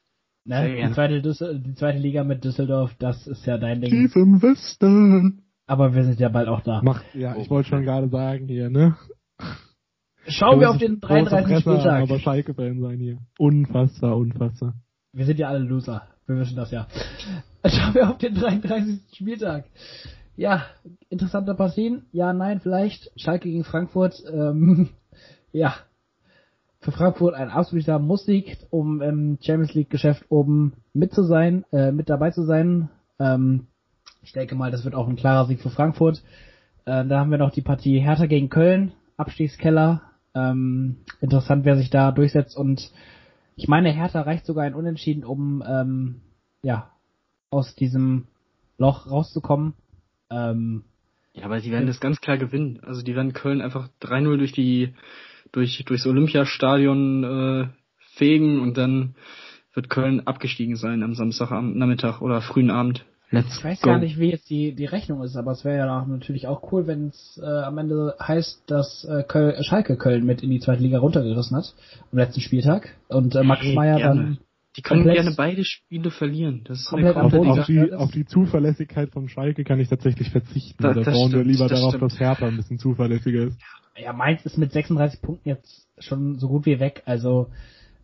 [0.45, 0.75] Ne?
[0.87, 3.91] Die, zweite die zweite Liga mit Düsseldorf, das ist ja dein Ding.
[3.91, 5.40] Tief im Westen.
[5.71, 6.81] Aber wir sind ja bald auch da.
[6.81, 8.97] Macht, ja, ich wollte schon gerade sagen hier, ne?
[10.27, 11.45] Schauen wir auf den große 33.
[11.45, 12.01] Presse, Spieltag.
[12.01, 13.19] Aber Schalke-Fan sein hier.
[13.39, 14.73] Unfassbar, unfassbar.
[15.13, 16.09] Wir sind ja alle Loser.
[16.27, 16.87] Wir wissen das ja.
[17.65, 18.99] Schauen wir auf den 33.
[19.15, 19.63] Spieltag.
[20.35, 20.65] Ja,
[21.07, 22.05] interessanter Partien.
[22.11, 23.09] Ja, nein, vielleicht.
[23.15, 24.21] Schalke gegen Frankfurt.
[24.29, 24.89] Ähm,
[25.53, 25.73] ja,
[26.81, 31.93] für Frankfurt ein absoluter Musssieg, um im Champions League Geschäft oben mit zu sein, äh,
[31.93, 32.89] mit dabei zu sein.
[33.19, 33.67] Ähm,
[34.21, 36.23] ich denke mal, das wird auch ein klarer Sieg für Frankfurt.
[36.85, 40.01] Äh, da haben wir noch die Partie Hertha gegen Köln, Abstiegskeller.
[40.33, 42.91] Ähm, interessant, wer sich da durchsetzt und
[43.57, 46.21] ich meine, Hertha reicht sogar ein Unentschieden, um ähm,
[46.63, 46.91] ja
[47.49, 48.27] aus diesem
[48.77, 49.73] Loch rauszukommen.
[50.29, 50.83] Ähm,
[51.33, 52.79] Ja, aber die werden das ganz klar gewinnen.
[52.81, 54.93] Also die werden Köln einfach 3-0 durch die
[55.51, 57.67] durch durchs Olympiastadion äh,
[58.15, 59.15] fegen und dann
[59.73, 63.05] wird Köln abgestiegen sein am Samstag am Nachmittag oder frühen Abend.
[63.31, 63.89] Let's ich weiß go.
[63.91, 66.71] gar nicht, wie jetzt die, die Rechnung ist, aber es wäre ja auch natürlich auch
[66.71, 70.59] cool, wenn es äh, am Ende heißt, dass äh, Köl Schalke Köln mit in die
[70.59, 71.73] zweite Liga runtergerissen hat
[72.11, 74.21] am letzten Spieltag und äh, Max Hey, Meyer gerne.
[74.21, 74.37] dann
[74.75, 76.61] Die können komplett- gerne beide Spiele verlieren.
[76.65, 80.29] Das ist komplett eine Auf, auf, die, auf die Zuverlässigkeit von Schalke kann ich tatsächlich
[80.29, 80.81] verzichten.
[80.83, 82.11] Da- da das bauen wir stimmt, lieber das darauf, stimmt.
[82.11, 83.57] dass Hertha ein bisschen zuverlässiger ist.
[83.97, 87.03] ja, Mainz ist mit 36 Punkten jetzt schon so gut wie weg.
[87.05, 87.47] Also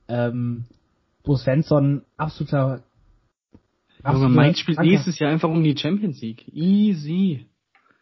[0.09, 0.63] Ähm,
[1.25, 2.81] Bo Svensson, absoluter
[4.05, 6.47] Junge, Mainz spielt nächstes Jahr einfach um die Champions League.
[6.53, 7.47] Easy.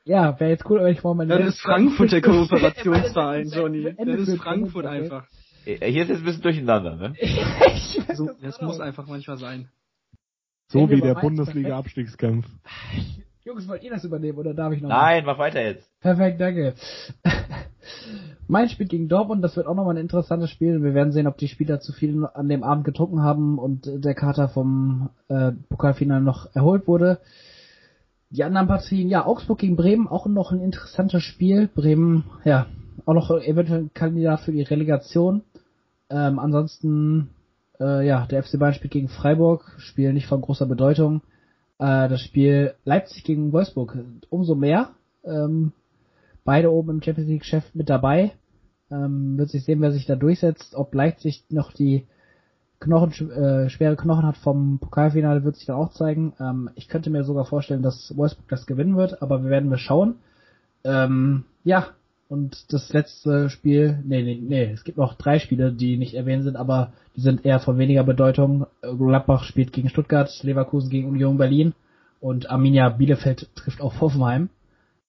[0.03, 1.35] Ja, wäre jetzt cool, wenn ich mal meine.
[1.37, 3.95] Dann ist Frankfurt der Kooperationsverein, Johnny.
[3.97, 5.27] Dann ist Frankfurt einfach.
[5.63, 7.15] Hier ist jetzt ein bisschen durcheinander, ne?
[8.13, 9.69] so, das muss einfach manchmal sein.
[10.67, 12.45] So wie der Bundesliga-Abstiegskampf.
[13.43, 14.89] Jungs, wollt ihr das übernehmen oder darf ich noch?
[14.89, 15.87] Nein, mach weiter jetzt.
[16.01, 16.75] Perfekt, danke.
[18.47, 20.83] mein Spiel gegen Dortmund, das wird auch nochmal ein interessantes Spiel.
[20.83, 24.13] Wir werden sehen, ob die Spieler zu viel an dem Abend getrunken haben und der
[24.13, 27.19] Kater vom äh, Pokalfinale noch erholt wurde.
[28.29, 31.67] Die anderen Partien, ja, Augsburg gegen Bremen, auch noch ein interessantes Spiel.
[31.67, 32.67] Bremen, ja,
[33.05, 35.41] auch noch eventuell ein Kandidat für die Relegation.
[36.09, 37.29] Ähm, ansonsten,
[37.79, 41.21] äh, ja, der FC Bayern spielt gegen Freiburg, Spiel nicht von großer Bedeutung.
[41.79, 43.97] Äh, das Spiel Leipzig gegen Wolfsburg,
[44.29, 44.89] umso mehr.
[45.23, 45.71] Ähm,
[46.45, 48.31] beide oben im Champions League Chef mit dabei.
[48.89, 50.75] Ähm, wird sich sehen, wer sich da durchsetzt.
[50.75, 52.05] Ob Leipzig noch die
[52.79, 56.33] Knochen, äh, schwere Knochen hat vom Pokalfinale, wird sich dann auch zeigen.
[56.39, 59.77] Ähm, ich könnte mir sogar vorstellen, dass Wolfsburg das gewinnen wird, aber wir werden mal
[59.77, 60.15] schauen.
[60.83, 61.87] Ähm, ja,
[62.27, 66.43] und das letzte Spiel, nee, nee, nee, es gibt noch drei Spiele, die nicht erwähnt
[66.43, 68.67] sind, aber die sind eher von weniger Bedeutung.
[68.81, 71.73] Gladbach spielt gegen Stuttgart, Leverkusen gegen Union Berlin
[72.19, 74.49] und Arminia Bielefeld trifft auf Hoffenheim.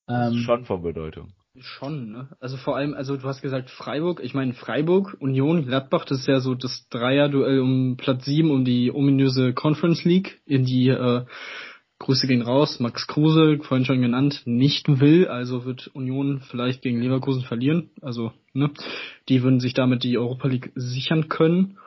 [0.08, 1.32] Ähm, schon von Bedeutung.
[1.58, 2.28] Schon, ne?
[2.38, 6.28] Also vor allem, also du hast gesagt Freiburg, ich meine Freiburg, Union, Gladbach, das ist
[6.28, 11.24] ja so das Dreier-Duell um Platz 7 um die ominöse Conference League, in die äh,
[11.98, 17.00] Grüße gehen raus, Max Kruse, vorhin schon genannt, nicht will, also wird Union vielleicht gegen
[17.00, 17.90] Leverkusen verlieren.
[18.02, 18.70] Also, ne,
[19.30, 21.78] die würden sich damit die Europa League sichern können.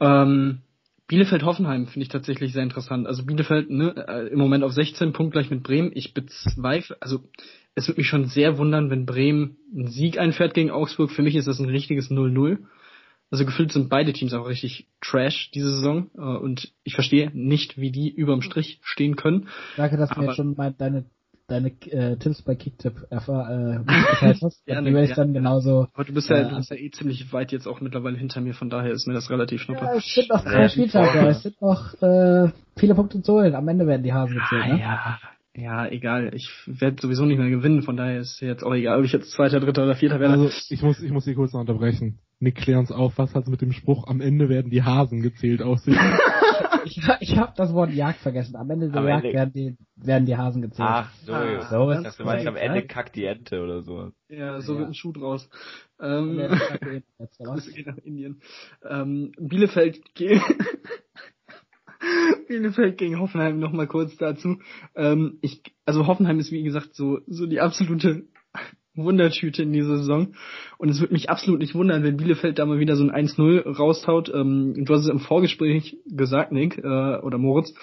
[0.00, 0.60] Ähm,
[1.08, 3.06] Bielefeld-Hoffenheim finde ich tatsächlich sehr interessant.
[3.06, 5.92] Also Bielefeld ne, äh, im Moment auf 16 Punkt gleich mit Bremen.
[5.94, 7.20] Ich bezweifle, also
[7.74, 11.10] es würde mich schon sehr wundern, wenn Bremen einen Sieg einfährt gegen Augsburg.
[11.10, 12.58] Für mich ist das ein richtiges 0-0.
[13.30, 17.76] Also gefühlt sind beide Teams auch richtig trash diese Saison äh, und ich verstehe nicht,
[17.76, 19.48] wie die überm Strich stehen können.
[19.76, 21.06] Danke, dass du mir jetzt schon mal deine
[21.48, 24.64] deine äh, Tipps bei Kicktip erfahr, äh, hast.
[24.66, 25.86] Gerne, die werde ich dann genauso.
[25.94, 28.40] Aber du bist ja, äh, du bist ja eh ziemlich weit jetzt auch mittlerweile hinter
[28.40, 29.84] mir, von daher ist mir das relativ schnuppe.
[29.84, 33.54] Ja, es sind noch drei Spieltage, es sind noch äh, viele Punkte zu holen.
[33.54, 34.80] Am Ende werden die Hasen gezählt, ah, ne?
[34.80, 35.18] Ja,
[35.56, 36.32] ja, egal.
[36.34, 39.30] Ich werde sowieso nicht mehr gewinnen, von daher ist jetzt auch egal, ob ich jetzt
[39.32, 40.34] Zweiter, Dritter oder Vierter werde.
[40.34, 42.18] Also ich muss, ich muss hier kurz noch unterbrechen.
[42.38, 45.62] Nick, klär uns auf, was hat mit dem Spruch, am Ende werden die Hasen gezählt
[45.62, 45.98] aussehen?
[46.84, 48.56] ich ich habe das Wort Jagd vergessen.
[48.56, 49.36] Am Ende der am Jagd Ende...
[49.36, 50.88] werden, die, werden die Hasen gezählt.
[50.90, 51.32] Ach, so.
[51.32, 52.16] Ah, so ist das.
[52.16, 54.12] Du meinst, am Ende kackt die Ente oder so.
[54.28, 54.80] Ja, so ja.
[54.80, 55.48] wird ein Schuh draus.
[56.00, 56.38] Ähm,
[57.38, 58.40] Grüße gehen nach Indien.
[58.88, 60.42] Ähm, Bielefeld gegen...
[62.48, 64.60] Bielefeld gegen Hoffenheim nochmal kurz dazu.
[64.94, 68.26] Ähm, ich, also Hoffenheim ist wie gesagt so, so die absolute
[68.96, 70.34] Wundertüte in dieser Saison.
[70.78, 73.76] Und es würde mich absolut nicht wundern, wenn Bielefeld da mal wieder so ein 1-0
[73.76, 74.32] raushaut.
[74.34, 77.74] Ähm, du hast es im Vorgespräch gesagt, Nick, äh, oder Moritz,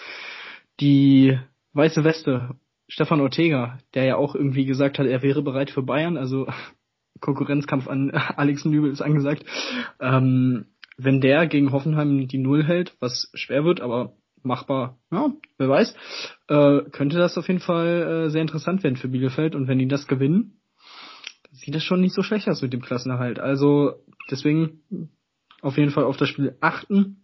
[0.80, 1.38] die
[1.74, 2.56] weiße Weste,
[2.88, 6.48] Stefan Ortega, der ja auch irgendwie gesagt hat, er wäre bereit für Bayern, also
[7.20, 9.46] Konkurrenzkampf an Alex Nübel ist angesagt.
[10.00, 10.66] Ähm,
[10.98, 15.96] wenn der gegen Hoffenheim die Null hält, was schwer wird, aber machbar, ja, wer weiß,
[16.50, 19.88] äh, könnte das auf jeden Fall äh, sehr interessant werden für Bielefeld und wenn die
[19.88, 20.60] das gewinnen,
[21.64, 23.40] sieht das schon nicht so schlecht aus mit dem Klassenerhalt.
[23.40, 23.94] Also
[24.30, 25.10] deswegen
[25.62, 27.24] auf jeden Fall auf das Spiel achten.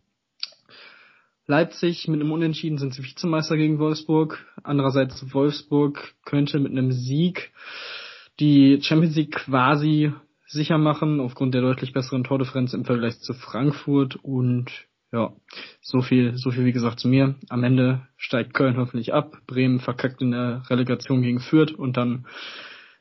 [1.46, 4.46] Leipzig mit einem Unentschieden sind sie Vizemeister gegen Wolfsburg.
[4.64, 7.52] Andererseits Wolfsburg könnte mit einem Sieg
[8.40, 10.14] die Champions League quasi
[10.46, 14.72] sicher machen, aufgrund der deutlich besseren Tordifferenz im Vergleich zu Frankfurt und
[15.12, 15.34] ja,
[15.82, 17.36] so viel, so viel wie gesagt zu mir.
[17.50, 22.26] Am Ende steigt Köln hoffentlich ab, Bremen verkackt in der Relegation gegen Fürth und dann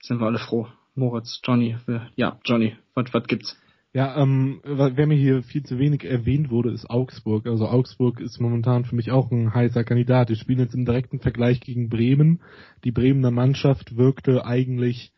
[0.00, 0.68] sind wir alle froh.
[0.98, 1.76] Moritz, Johnny,
[2.16, 3.56] ja, Johnny, was gibt's?
[3.94, 7.46] Ja, ähm, wer mir hier viel zu wenig erwähnt wurde, ist Augsburg.
[7.46, 10.28] Also Augsburg ist momentan für mich auch ein heißer Kandidat.
[10.28, 12.42] Die spielen jetzt im direkten Vergleich gegen Bremen.
[12.84, 15.12] Die Bremener Mannschaft wirkte eigentlich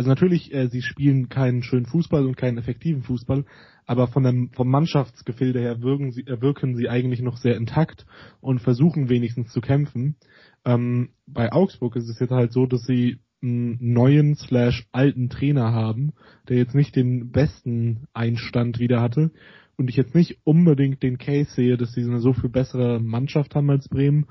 [0.00, 3.44] also natürlich, äh, sie spielen keinen schönen Fußball und keinen effektiven Fußball,
[3.84, 8.06] aber von dem, vom Mannschaftsgefilde her wirken sie, äh, wirken sie eigentlich noch sehr intakt
[8.40, 10.16] und versuchen wenigstens zu kämpfen.
[10.64, 15.72] Ähm, bei Augsburg ist es jetzt halt so, dass sie einen neuen slash alten Trainer
[15.72, 16.12] haben,
[16.48, 19.30] der jetzt nicht den besten Einstand wieder hatte
[19.76, 23.54] und ich jetzt nicht unbedingt den Case sehe, dass sie eine so viel bessere Mannschaft
[23.54, 24.26] haben als Bremen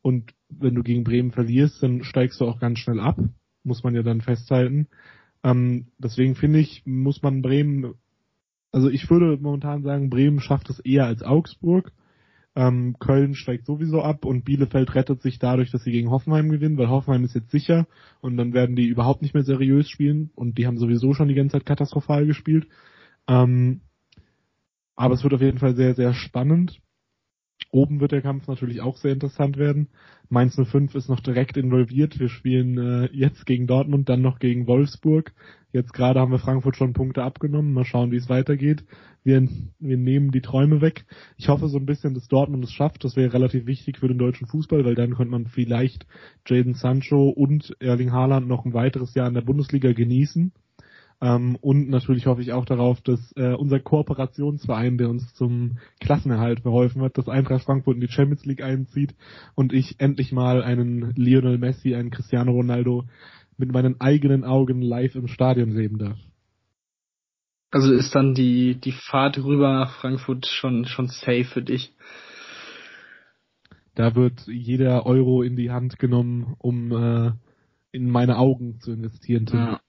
[0.00, 3.18] und wenn du gegen Bremen verlierst, dann steigst du auch ganz schnell ab
[3.64, 4.88] muss man ja dann festhalten.
[5.42, 7.94] Ähm, deswegen finde ich, muss man Bremen,
[8.70, 11.92] also ich würde momentan sagen, Bremen schafft es eher als Augsburg.
[12.54, 16.76] Ähm, Köln steigt sowieso ab und Bielefeld rettet sich dadurch, dass sie gegen Hoffenheim gewinnen,
[16.76, 17.86] weil Hoffenheim ist jetzt sicher
[18.20, 21.34] und dann werden die überhaupt nicht mehr seriös spielen und die haben sowieso schon die
[21.34, 22.66] ganze Zeit katastrophal gespielt.
[23.26, 23.80] Ähm,
[24.96, 26.80] Aber es wird auf jeden Fall sehr, sehr spannend.
[27.70, 29.88] Oben wird der Kampf natürlich auch sehr interessant werden.
[30.28, 32.18] Mainz 05 ist noch direkt involviert.
[32.18, 35.32] Wir spielen äh, jetzt gegen Dortmund, dann noch gegen Wolfsburg.
[35.72, 37.72] Jetzt gerade haben wir Frankfurt schon Punkte abgenommen.
[37.72, 38.84] Mal schauen, wie es weitergeht.
[39.24, 39.46] Wir,
[39.78, 41.06] wir nehmen die Träume weg.
[41.38, 43.04] Ich hoffe so ein bisschen, dass Dortmund es schafft.
[43.04, 46.06] Das wäre relativ wichtig für den deutschen Fußball, weil dann könnte man vielleicht
[46.46, 50.52] Jaden Sancho und Erling Haaland noch ein weiteres Jahr in der Bundesliga genießen.
[51.22, 56.60] Ähm, und natürlich hoffe ich auch darauf, dass äh, unser Kooperationsverein, der uns zum Klassenerhalt
[56.60, 59.14] verholfen hat, dass Eintracht Frankfurt in die Champions League einzieht
[59.54, 63.04] und ich endlich mal einen Lionel Messi, einen Cristiano Ronaldo
[63.56, 66.18] mit meinen eigenen Augen live im Stadion sehen darf.
[67.70, 71.94] Also ist dann die, die Fahrt rüber nach Frankfurt schon, schon safe für dich?
[73.94, 77.30] Da wird jeder Euro in die Hand genommen, um äh,
[77.92, 79.46] in meine Augen zu investieren.
[79.52, 79.80] Ja.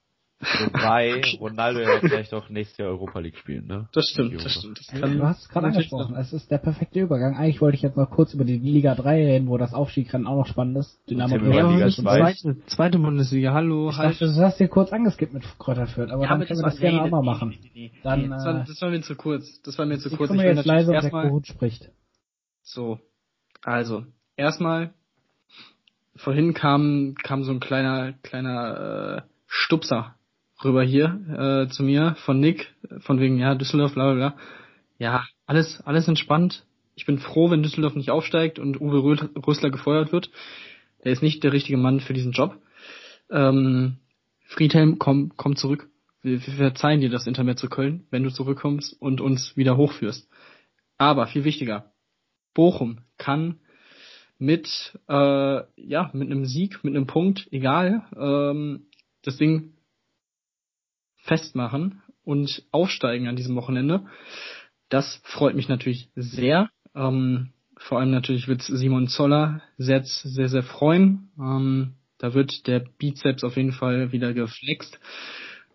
[0.44, 3.88] Wobei Ronaldo ja vielleicht auch nächstes Jahr Europa League spielen, ne?
[3.94, 4.80] Das stimmt, das stimmt.
[4.80, 6.16] Das kann du hast es gerade angesprochen.
[6.16, 7.36] Es ist der perfekte Übergang.
[7.36, 10.38] Eigentlich wollte ich jetzt noch kurz über die Liga 3 reden, wo das Aufstiegrennen auch
[10.38, 11.00] noch spannend ist.
[11.10, 12.02] Dynamo ja, Liga 2.
[12.02, 13.89] Zweite, zweite Bundesliga, hallo.
[13.89, 16.64] Ich dachte, du hast dir kurz angeskippt mit Kräuter Fürth, aber ja, dann können wir
[16.64, 17.58] das gerne auch mal machen.
[18.04, 19.62] Dann, das, war, das war mir zu kurz.
[19.64, 20.30] Das war mir zu kurz.
[20.30, 21.89] Ich komme jetzt leise, und der Kohut spricht.
[22.62, 23.00] So.
[23.62, 24.04] Also,
[24.36, 24.94] erstmal,
[26.16, 30.16] vorhin kam, kam so ein kleiner, kleiner, äh, Stupser
[30.64, 34.38] rüber hier äh, zu mir von Nick, von wegen, ja, Düsseldorf, bla bla bla.
[34.97, 36.66] Ja, alles, alles entspannt.
[36.95, 40.30] Ich bin froh, wenn Düsseldorf nicht aufsteigt und Uwe Rösler gefeuert wird.
[40.99, 42.57] Er ist nicht der richtige Mann für diesen Job.
[43.30, 43.97] Ähm,
[44.45, 45.89] Friedhelm, komm, komm zurück.
[46.22, 50.30] Wir, wir verzeihen dir das Internet zu Köln, wenn du zurückkommst und uns wieder hochführst.
[50.97, 51.91] Aber viel wichtiger,
[52.53, 53.59] Bochum kann
[54.38, 58.88] mit äh, ja mit einem Sieg, mit einem Punkt, egal, ähm,
[59.24, 59.74] das Ding
[61.24, 64.05] festmachen und aufsteigen an diesem Wochenende.
[64.89, 66.69] Das freut mich natürlich sehr.
[66.95, 71.30] Ähm, vor allem natürlich wird Simon Zoller sehr, sehr, sehr freuen.
[71.39, 74.99] Ähm, da wird der Bizeps auf jeden Fall wieder geflext.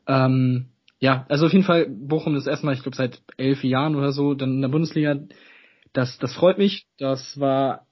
[0.06, 0.68] Ähm,
[1.00, 4.34] ja, also auf jeden Fall, Bochum ist erstmal, ich glaube, seit elf Jahren oder so,
[4.34, 5.16] dann in der Bundesliga.
[5.92, 6.86] Das, das freut mich.
[6.98, 7.87] Das war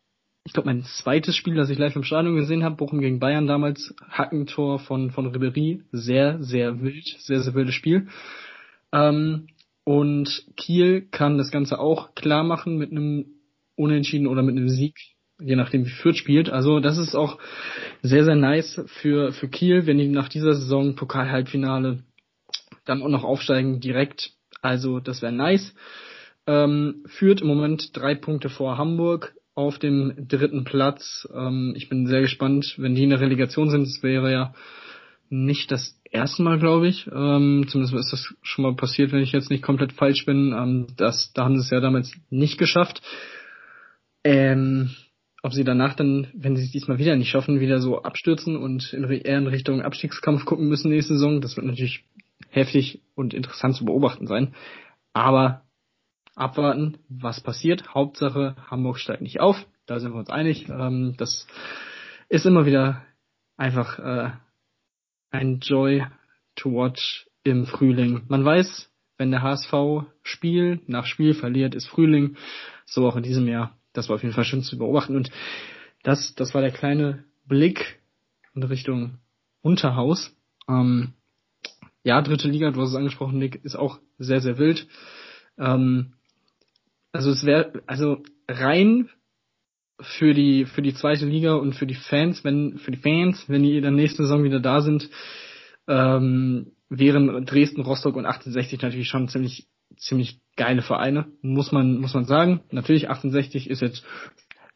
[0.46, 3.48] ich glaube, mein zweites Spiel, das ich live im Stadion gesehen habe, Bochum gegen Bayern
[3.48, 8.06] damals, Hackentor von, von Ribery, sehr, sehr wild, sehr, sehr wildes Spiel.
[8.92, 9.48] Ähm,
[9.82, 13.26] und Kiel kann das Ganze auch klar machen mit einem
[13.74, 14.96] Unentschieden oder mit einem Sieg,
[15.40, 16.48] je nachdem wie Fürth spielt.
[16.48, 17.38] Also das ist auch
[18.02, 22.04] sehr, sehr nice für, für Kiel, wenn die nach dieser Saison Pokal-Halbfinale
[22.84, 24.30] dann auch noch aufsteigen direkt.
[24.62, 25.74] Also das wäre nice.
[26.46, 31.26] Ähm, führt im Moment drei Punkte vor Hamburg, auf dem dritten Platz.
[31.34, 33.88] Ähm, ich bin sehr gespannt, wenn die in der Relegation sind.
[33.88, 34.54] Das wäre ja
[35.28, 37.06] nicht das erste Mal, glaube ich.
[37.08, 40.54] Ähm, zumindest ist das schon mal passiert, wenn ich jetzt nicht komplett falsch bin.
[40.56, 43.02] Ähm, das, da haben sie es ja damals nicht geschafft.
[44.22, 44.90] Ähm,
[45.42, 48.92] ob sie danach dann, wenn sie es diesmal wieder nicht schaffen, wieder so abstürzen und
[48.92, 52.04] in, eher in Richtung Abstiegskampf gucken müssen nächste Saison, das wird natürlich
[52.50, 54.54] heftig und interessant zu beobachten sein.
[55.12, 55.62] Aber
[56.36, 57.92] abwarten, was passiert.
[57.94, 59.66] Hauptsache, Hamburg steigt nicht auf.
[59.86, 60.68] Da sind wir uns einig.
[60.68, 61.48] Ähm, das
[62.28, 63.02] ist immer wieder
[63.56, 64.30] einfach äh,
[65.30, 66.04] ein Joy
[66.54, 68.22] to watch im Frühling.
[68.28, 69.72] Man weiß, wenn der HSV
[70.22, 72.36] Spiel nach Spiel verliert, ist Frühling.
[72.84, 73.76] So auch in diesem Jahr.
[73.92, 75.16] Das war auf jeden Fall schön zu beobachten.
[75.16, 75.30] Und
[76.02, 78.00] das, das war der kleine Blick
[78.54, 79.18] in Richtung
[79.62, 80.36] Unterhaus.
[80.68, 81.14] Ähm,
[82.02, 84.86] ja, dritte Liga, du hast es angesprochen, Nick, ist auch sehr, sehr wild.
[85.58, 86.12] Ähm,
[87.16, 89.08] also es wäre, also rein
[90.00, 93.62] für die für die zweite Liga und für die Fans, wenn für die Fans, wenn
[93.62, 95.08] die in der nächsten Saison wieder da sind,
[95.88, 102.14] ähm, wären Dresden, Rostock und 68 natürlich schon ziemlich ziemlich geile Vereine, muss man muss
[102.14, 102.60] man sagen.
[102.70, 104.04] Natürlich 68 ist jetzt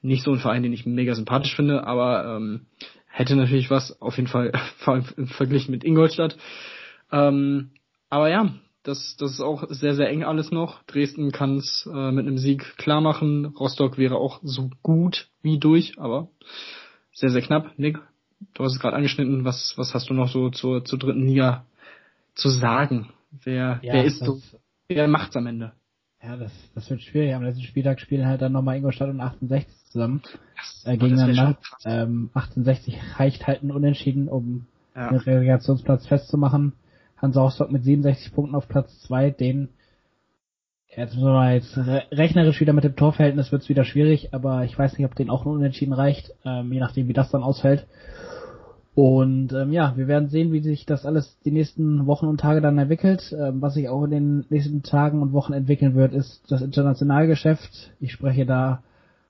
[0.02, 2.66] nicht so ein Verein, den ich mega sympathisch finde, aber ähm,
[3.06, 5.28] hätte natürlich was auf jeden Fall vor allem im
[5.68, 6.38] mit Ingolstadt.
[7.12, 7.72] Ähm,
[8.08, 10.82] aber ja, das, das ist auch sehr, sehr eng alles noch.
[10.84, 13.46] Dresden kann es äh, mit einem Sieg klar machen.
[13.46, 16.28] Rostock wäre auch so gut wie durch, aber
[17.12, 17.78] sehr, sehr knapp.
[17.78, 17.98] Nick,
[18.54, 19.44] du hast es gerade angeschnitten.
[19.44, 21.66] Was, was hast du noch so zur, zur dritten Liga
[22.34, 23.10] zu sagen?
[23.44, 24.40] Wer, ja, wer ist so?
[24.88, 25.72] Wer macht's am Ende?
[26.22, 27.34] Ja, das, das wird schwierig.
[27.34, 30.22] Am letzten Spieltag spielen halt dann nochmal Ingolstadt und 68 zusammen
[30.56, 31.58] das, äh, gegeneinander.
[31.84, 35.08] Ähm, 68 reicht halt ein Unentschieden, um ja.
[35.08, 36.72] den Relegationsplatz festzumachen.
[37.20, 39.68] Hansa Rostock mit 67 Punkten auf Platz 2, den
[40.96, 41.78] jetzt müssen wir jetzt
[42.12, 45.30] rechnerisch wieder mit dem Torverhältnis wird es wieder schwierig, aber ich weiß nicht, ob den
[45.30, 47.86] auch ein Unentschieden reicht, ähm, je nachdem wie das dann ausfällt.
[48.94, 52.60] Und ähm, ja, wir werden sehen, wie sich das alles die nächsten Wochen und Tage
[52.60, 53.34] dann entwickelt.
[53.38, 57.92] Ähm, was sich auch in den nächsten Tagen und Wochen entwickeln wird, ist das Internationalgeschäft.
[58.00, 58.82] Ich spreche da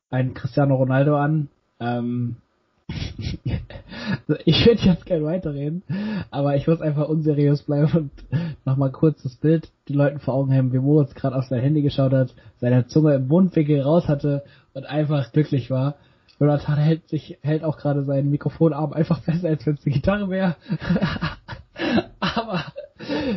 [0.08, 1.48] einen Cristiano Ronaldo an.
[1.78, 2.36] Ähm,
[4.44, 5.82] ich würde jetzt gerne weiterreden,
[6.30, 8.10] aber ich muss einfach unseriös bleiben und
[8.64, 11.82] nochmal kurz das Bild die Leuten vor Augen haben, wie Moritz gerade auf sein Handy
[11.82, 15.96] geschaut hat, seine Zunge im Mundwinkel raus hatte und einfach glücklich war.
[16.38, 20.30] Jonathan hält sich, hält auch gerade seinen Mikrofonarm einfach fest, als wenn es eine Gitarre
[20.30, 20.56] wäre.
[22.20, 22.64] aber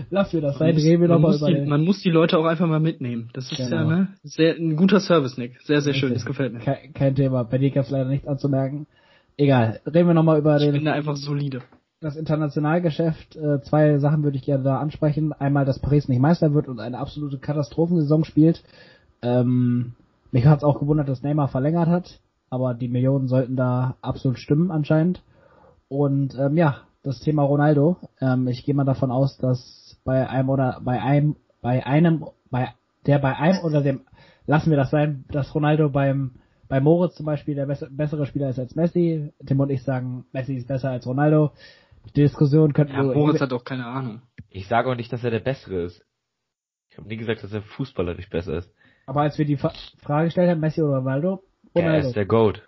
[0.10, 1.70] lass mir das sein, reden wir nochmal über die, den.
[1.70, 3.30] Man muss die Leute auch einfach mal mitnehmen.
[3.34, 3.76] Das ist genau.
[3.76, 5.60] ja ne, sehr, ein guter Service, Nick.
[5.64, 6.60] Sehr, sehr schön, das gefällt mir.
[6.60, 7.43] Kein, kein Thema.
[7.43, 8.88] Bei dir gab es leider nichts anzumerken.
[9.38, 10.76] Egal, reden wir nochmal über ich den.
[10.76, 11.62] Ich bin da einfach solide.
[12.00, 15.32] Das Internationalgeschäft, äh, zwei Sachen würde ich gerne da ansprechen.
[15.32, 18.64] Einmal, dass Paris nicht Meister wird und eine absolute Katastrophensaison spielt.
[19.22, 19.94] Ähm,
[20.32, 22.20] mich hat es auch gewundert, dass Neymar verlängert hat,
[22.50, 25.24] aber die Millionen sollten da absolut stimmen anscheinend.
[25.88, 27.98] Und ähm, ja, das Thema Ronaldo.
[28.20, 32.74] Ähm, ich gehe mal davon aus, dass bei einem oder bei einem, bei einem, bei
[33.06, 34.02] der bei einem oder dem,
[34.48, 36.32] lassen wir das sein, dass Ronaldo beim
[36.74, 39.32] bei Moritz zum Beispiel der bessere Spieler ist als Messi.
[39.46, 41.52] Tim und ich sagen, Messi ist besser als Ronaldo.
[42.16, 44.24] Die Diskussion könnten ja, Moritz hat auch keine Ahnung.
[44.50, 46.04] Ich sage auch nicht, dass er der Bessere ist.
[46.90, 48.74] Ich habe nie gesagt, dass er fußballerisch besser ist.
[49.06, 51.44] Aber als wir die Fra Frage gestellt haben, Messi oder Ronaldo,
[51.76, 51.96] Ronaldo.
[51.96, 52.64] Er ist der Goat.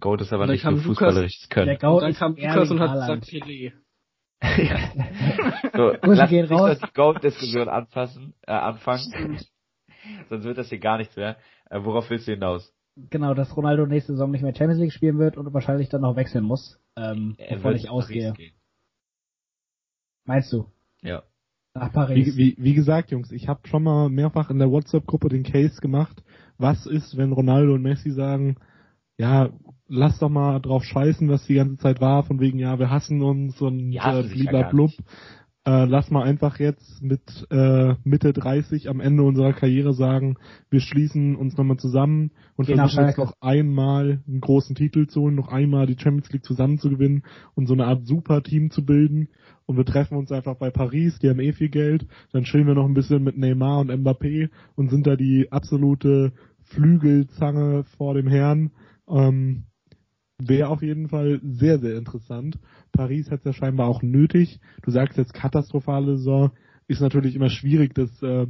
[0.00, 1.66] Goat ist aber nicht nur fußballerisches Können.
[1.66, 3.72] Der Goat und dann kam Lukas und hat gesagt, Pelé.
[4.42, 4.90] ja.
[5.76, 6.80] So, lass gehen raus.
[6.80, 9.38] die Goat-Diskussion anfassen, äh, anfangen.
[10.28, 11.36] Sonst wird das hier gar nichts mehr.
[11.70, 12.74] Äh, worauf willst du hinaus?
[12.96, 16.16] Genau, dass Ronaldo nächste Saison nicht mehr Champions League spielen wird und wahrscheinlich dann noch
[16.16, 18.34] wechseln muss, ähm, er bevor ich ausgehe.
[20.24, 20.66] Meinst du?
[21.02, 21.24] Ja.
[21.74, 22.36] Nach Paris.
[22.36, 25.80] Wie, wie, wie gesagt, Jungs, ich habe schon mal mehrfach in der WhatsApp-Gruppe den Case
[25.80, 26.22] gemacht.
[26.56, 28.56] Was ist, wenn Ronaldo und Messi sagen,
[29.18, 29.50] ja,
[29.88, 33.22] lass doch mal drauf scheißen, was die ganze Zeit war, von wegen, ja, wir hassen
[33.22, 34.92] uns und äh, blub.
[35.66, 40.36] Äh, lass mal einfach jetzt mit äh, Mitte 30 am Ende unserer Karriere sagen,
[40.68, 45.22] wir schließen uns nochmal zusammen und Geh versuchen jetzt noch einmal einen großen Titel zu
[45.22, 47.22] holen, noch einmal die Champions League zusammen zu gewinnen
[47.54, 49.28] und so eine Art Super-Team zu bilden.
[49.64, 52.74] Und wir treffen uns einfach bei Paris, die haben eh viel Geld, dann chillen wir
[52.74, 56.32] noch ein bisschen mit Neymar und Mbappé und sind da die absolute
[56.64, 58.72] Flügelzange vor dem Herrn.
[59.08, 59.64] Ähm,
[60.46, 62.58] Wäre auf jeden Fall sehr, sehr interessant.
[62.92, 64.60] Paris hat es ja scheinbar auch nötig.
[64.82, 66.50] Du sagst jetzt katastrophale Saison.
[66.86, 68.46] Ist natürlich immer schwierig, das äh,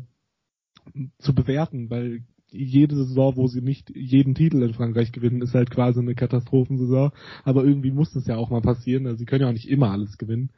[1.19, 5.71] zu bewerten, weil jede Saison, wo sie nicht jeden Titel in Frankreich gewinnen, ist halt
[5.71, 7.11] quasi eine Katastrophensaison.
[7.45, 9.07] Aber irgendwie muss das ja auch mal passieren.
[9.07, 10.51] Also sie können ja auch nicht immer alles gewinnen.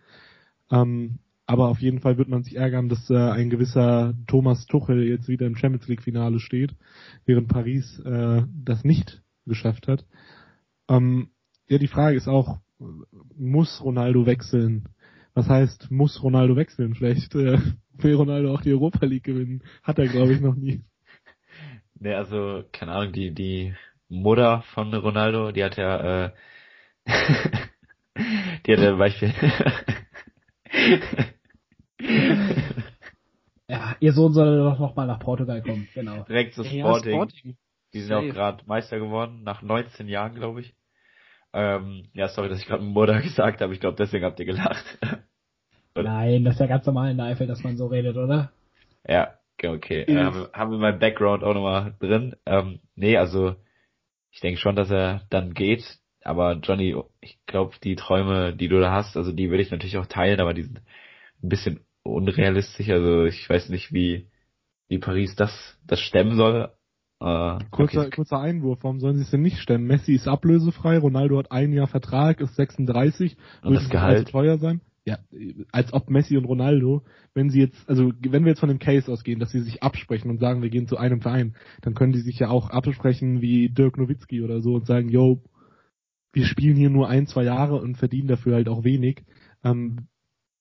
[0.70, 5.04] Ähm, aber auf jeden Fall wird man sich ärgern, dass äh, ein gewisser Thomas Tuchel
[5.04, 6.74] jetzt wieder im Champions League Finale steht,
[7.24, 10.04] während Paris äh, das nicht geschafft hat.
[10.88, 11.30] Ähm,
[11.68, 12.58] ja, die Frage ist auch,
[13.36, 14.88] muss Ronaldo wechseln?
[15.34, 16.94] Was heißt, muss Ronaldo wechseln?
[16.94, 17.58] Vielleicht äh,
[17.94, 19.62] will Ronaldo auch die Europa League gewinnen.
[19.82, 20.82] Hat er, glaube ich, noch nie.
[21.98, 23.74] Ne, also, keine Ahnung, die, die
[24.08, 26.32] Mutter von Ronaldo, die hat ja, äh,
[28.66, 29.32] die hat ja Beispiel.
[33.68, 36.24] ja, ihr Sohn soll doch noch mal nach Portugal kommen, genau.
[36.24, 37.12] Direkt zu Sporting.
[37.14, 37.56] Ja, Sporting.
[37.96, 40.74] Die sind auch gerade Meister geworden, nach 19 Jahren, glaube ich.
[41.54, 43.72] Ähm, ja, sorry, dass ich gerade Mutter gesagt habe.
[43.72, 44.84] Ich glaube, deswegen habt ihr gelacht.
[45.94, 48.52] Nein, das ist ja ganz normal in der Eifel, dass man so redet, oder?
[49.08, 49.68] Ja, okay.
[49.68, 50.04] okay.
[50.06, 52.36] Ähm, haben wir mein Background auch nochmal drin.
[52.44, 53.56] Ähm, nee, also
[54.30, 55.98] ich denke schon, dass er dann geht.
[56.22, 59.96] Aber Johnny, ich glaube, die Träume, die du da hast, also die würde ich natürlich
[59.96, 60.82] auch teilen, aber die sind
[61.42, 62.90] ein bisschen unrealistisch.
[62.90, 64.28] Also ich weiß nicht, wie,
[64.88, 66.70] wie Paris das, das stemmen soll.
[67.18, 68.10] Äh, kurzer, okay.
[68.10, 69.86] kurzer Einwurf, warum sollen sie es denn nicht stemmen?
[69.86, 74.82] Messi ist ablösefrei, Ronaldo hat ein Jahr Vertrag, ist 36, und das Gehalt teuer sein.
[75.06, 75.18] Ja,
[75.70, 79.10] als ob Messi und Ronaldo, wenn sie jetzt, also wenn wir jetzt von dem Case
[79.10, 82.20] ausgehen, dass sie sich absprechen und sagen, wir gehen zu einem Verein, dann können die
[82.20, 85.40] sich ja auch absprechen wie Dirk Nowitzki oder so und sagen, yo,
[86.32, 89.24] wir spielen hier nur ein, zwei Jahre und verdienen dafür halt auch wenig.
[89.62, 90.08] Ähm,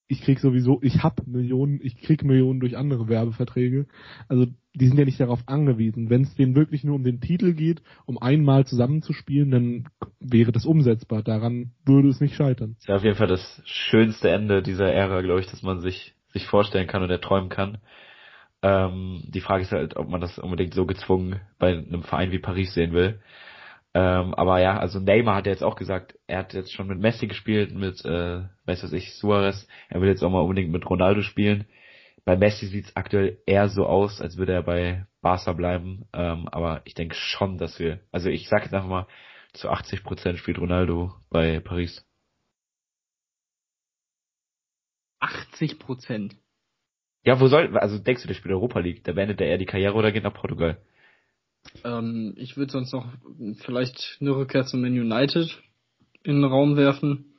[0.07, 3.87] ich krieg sowieso, ich hab Millionen, ich krieg Millionen durch andere Werbeverträge.
[4.27, 6.09] Also die sind ja nicht darauf angewiesen.
[6.09, 9.85] Wenn es denen wirklich nur um den Titel geht, um einmal zusammenzuspielen, dann
[10.19, 11.23] wäre das umsetzbar.
[11.23, 12.73] Daran würde es nicht scheitern.
[12.73, 15.79] Das ist ja auf jeden Fall das schönste Ende dieser Ära, glaube ich, dass man
[15.79, 17.77] sich sich vorstellen kann und erträumen kann.
[18.61, 22.39] Ähm, die Frage ist halt, ob man das unbedingt so gezwungen bei einem Verein wie
[22.39, 23.21] Paris sehen will.
[23.95, 26.99] Ähm, aber ja, also Neymar hat ja jetzt auch gesagt, er hat jetzt schon mit
[26.99, 29.67] Messi gespielt, mit, äh, weiß was ich, Suarez.
[29.87, 31.65] Er will jetzt auch mal unbedingt mit Ronaldo spielen.
[32.25, 36.09] Bei Messi sieht es aktuell eher so aus, als würde er bei Barca bleiben.
[36.11, 39.07] Ähm, aber ich denke schon, dass wir, also ich sage jetzt einfach mal,
[39.53, 42.05] zu 80 Prozent spielt Ronaldo bei Paris.
[45.21, 46.35] 80 Prozent.
[47.23, 49.05] Ja, wo soll, also denkst du, der spielt Europa League?
[49.05, 50.81] Da beendet er eher die Karriere oder geht nach Portugal?
[51.83, 53.07] Ähm, ich würde sonst noch
[53.57, 55.61] vielleicht eine Rückkehr zu Man United
[56.23, 57.33] in den Raum werfen.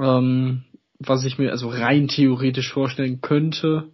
[0.00, 0.64] Ähm,
[0.98, 3.90] was ich mir also rein theoretisch vorstellen könnte.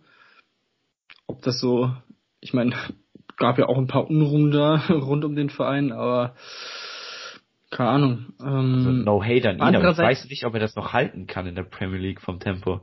[1.27, 1.93] Ob das so,
[2.41, 2.75] ich meine,
[3.37, 6.35] gab ja auch ein paar Unruhen da rund um den Verein, aber
[7.71, 8.27] keine Ahnung.
[8.41, 11.27] Ähm, also no hate an ihn, aber ich weiß nicht, ob er das noch halten
[11.27, 12.81] kann in der Premier League vom Tempo.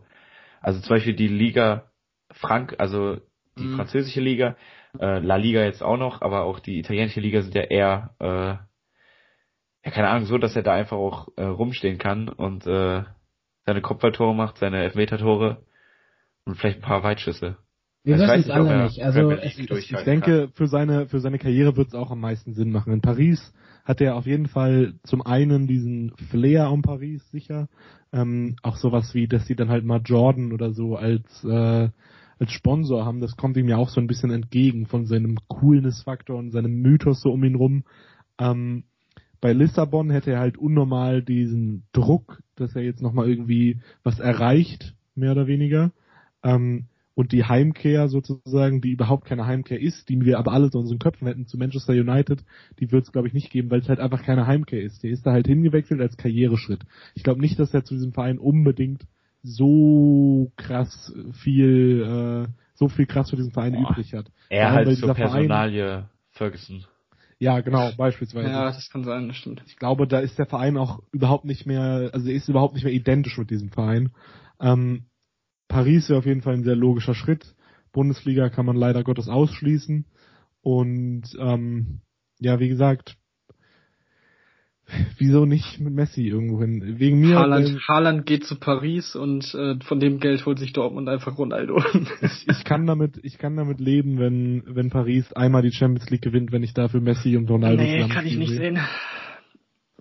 [0.60, 1.86] Also zum Beispiel die Liga
[2.32, 3.18] Frank, also
[3.58, 3.76] die mhm.
[3.78, 4.56] französische Liga,
[5.00, 8.26] äh, La Liga jetzt auch noch, aber auch die italienische Liga sind ja eher, äh,
[9.86, 13.04] ja keine Ahnung, so, dass er da einfach auch äh, rumstehen kann und äh,
[13.66, 15.64] seine Kopfballtore macht, seine Elfmeter-Tore
[16.46, 17.58] und vielleicht ein paar Weitschüsse.
[18.04, 19.02] Wir wissen es alle nicht.
[19.02, 22.72] Also es, ich denke, für seine für seine Karriere wird es auch am meisten Sinn
[22.72, 22.94] machen.
[22.94, 23.54] In Paris
[23.86, 27.68] hat er auf jeden Fall zum einen diesen Flair um Paris sicher,
[28.12, 31.90] ähm, auch sowas wie, dass sie dann halt mal Jordan oder so als äh,
[32.42, 33.22] als Sponsor haben.
[33.22, 37.22] Das kommt ihm ja auch so ein bisschen entgegen von seinem Coolness-Faktor und seinem Mythos
[37.22, 37.84] so um ihn rum.
[38.40, 38.84] Ähm,
[39.40, 44.96] bei Lissabon hätte er halt unnormal diesen Druck, dass er jetzt nochmal irgendwie was erreicht,
[45.14, 45.92] mehr oder weniger.
[46.44, 50.80] Ähm, und die Heimkehr sozusagen, die überhaupt keine Heimkehr ist, die wir aber alle so
[50.80, 52.44] in unseren Köpfen hätten zu Manchester United,
[52.80, 55.04] die wird es glaube ich nicht geben, weil es halt einfach keine Heimkehr ist.
[55.04, 56.82] Der ist da halt hingewechselt als Karriereschritt.
[57.14, 59.06] Ich glaube nicht, dass er zu diesem Verein unbedingt
[59.44, 63.92] so krass viel, äh, so viel krass für diesen Verein Boah.
[63.92, 64.32] übrig hat.
[64.50, 66.86] Er halt zur Personalie Verein, Ferguson.
[67.40, 68.50] Ja, genau, beispielsweise.
[68.50, 69.64] Ja, das kann sein, das stimmt.
[69.66, 72.84] Ich glaube, da ist der Verein auch überhaupt nicht mehr, also er ist überhaupt nicht
[72.84, 74.12] mehr identisch mit diesem Verein.
[74.60, 75.06] Ähm,
[75.68, 77.56] Paris wäre auf jeden Fall ein sehr logischer Schritt.
[77.94, 80.06] Bundesliga kann man leider Gottes ausschließen.
[80.62, 82.02] Und ähm,
[82.40, 83.18] ja, wie gesagt,
[85.18, 87.00] wieso nicht mit Messi irgendwo hin?
[87.00, 87.38] Wegen mir.
[87.38, 91.38] Haaland, weil, Haaland geht zu Paris und äh, von dem Geld holt sich Dortmund einfach
[91.38, 91.84] Ronaldo.
[92.22, 96.22] ich, ich kann damit, ich kann damit leben, wenn wenn Paris einmal die Champions League
[96.22, 98.58] gewinnt, wenn ich dafür Messi und Ronaldo Nee, kann ich nicht sehe.
[98.58, 98.80] sehen.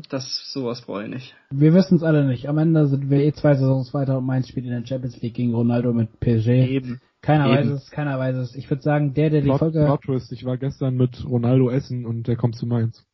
[0.09, 1.37] Das sowas brauche ich nicht.
[1.51, 2.49] Wir wissen es alle nicht.
[2.49, 5.35] Am Ende sind wir eh zwei Saisons weiter und Mainz spielt in der Champions League
[5.35, 6.49] gegen Ronaldo mit PSG.
[6.49, 7.01] Eben.
[7.23, 7.55] Keiner Eben.
[7.55, 8.55] weiß es, keiner weiß es.
[8.55, 9.85] Ich würde sagen, der, der die Plot, Folge...
[9.85, 13.05] Plot Twist, ich war gestern mit Ronaldo essen und der kommt zu Mainz.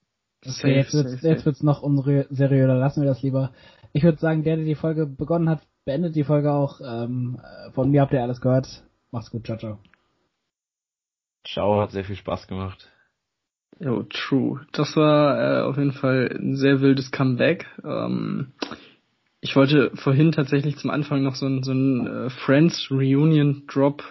[0.48, 3.52] Okay, safe, jetzt wird's, safe, jetzt wird's noch unseriöser, lassen wir das lieber.
[3.92, 6.80] Ich würde sagen, der, der die Folge begonnen hat, beendet die Folge auch.
[6.80, 7.40] Ähm,
[7.72, 8.84] von mir habt ihr alles gehört.
[9.10, 9.78] Macht's gut, ciao, ciao.
[11.44, 12.90] Ciao, hat sehr viel Spaß gemacht.
[13.78, 14.66] Jo, true.
[14.72, 17.66] Das war äh, auf jeden Fall ein sehr wildes Comeback.
[17.84, 18.52] Ähm,
[19.40, 24.02] ich wollte vorhin tatsächlich zum Anfang noch so ein, so ein äh, Friends Reunion Drop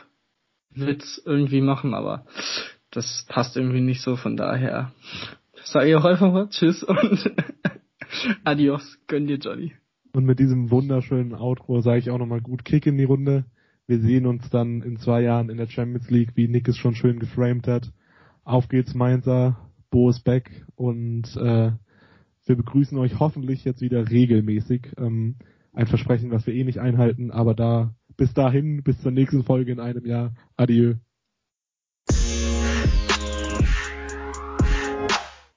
[0.69, 2.25] Witz irgendwie machen, aber
[2.91, 4.91] das passt irgendwie nicht so, von daher
[5.65, 7.31] sage ich auch einfach mal Tschüss und
[8.43, 9.73] Adios, gönn dir Johnny.
[10.13, 13.45] Und mit diesem wunderschönen Outro sage ich auch nochmal gut Kick in die Runde.
[13.87, 16.95] Wir sehen uns dann in zwei Jahren in der Champions League, wie Nick es schon
[16.95, 17.91] schön geframed hat.
[18.43, 19.57] Auf geht's Mainzer,
[19.89, 21.71] Bo ist back und äh,
[22.45, 24.93] wir begrüßen euch hoffentlich jetzt wieder regelmäßig.
[24.97, 25.35] Ähm,
[25.73, 29.71] ein Versprechen, was wir eh nicht einhalten, aber da bis dahin, bis zur nächsten Folge
[29.71, 30.33] in einem Jahr.
[30.55, 30.95] Adieu.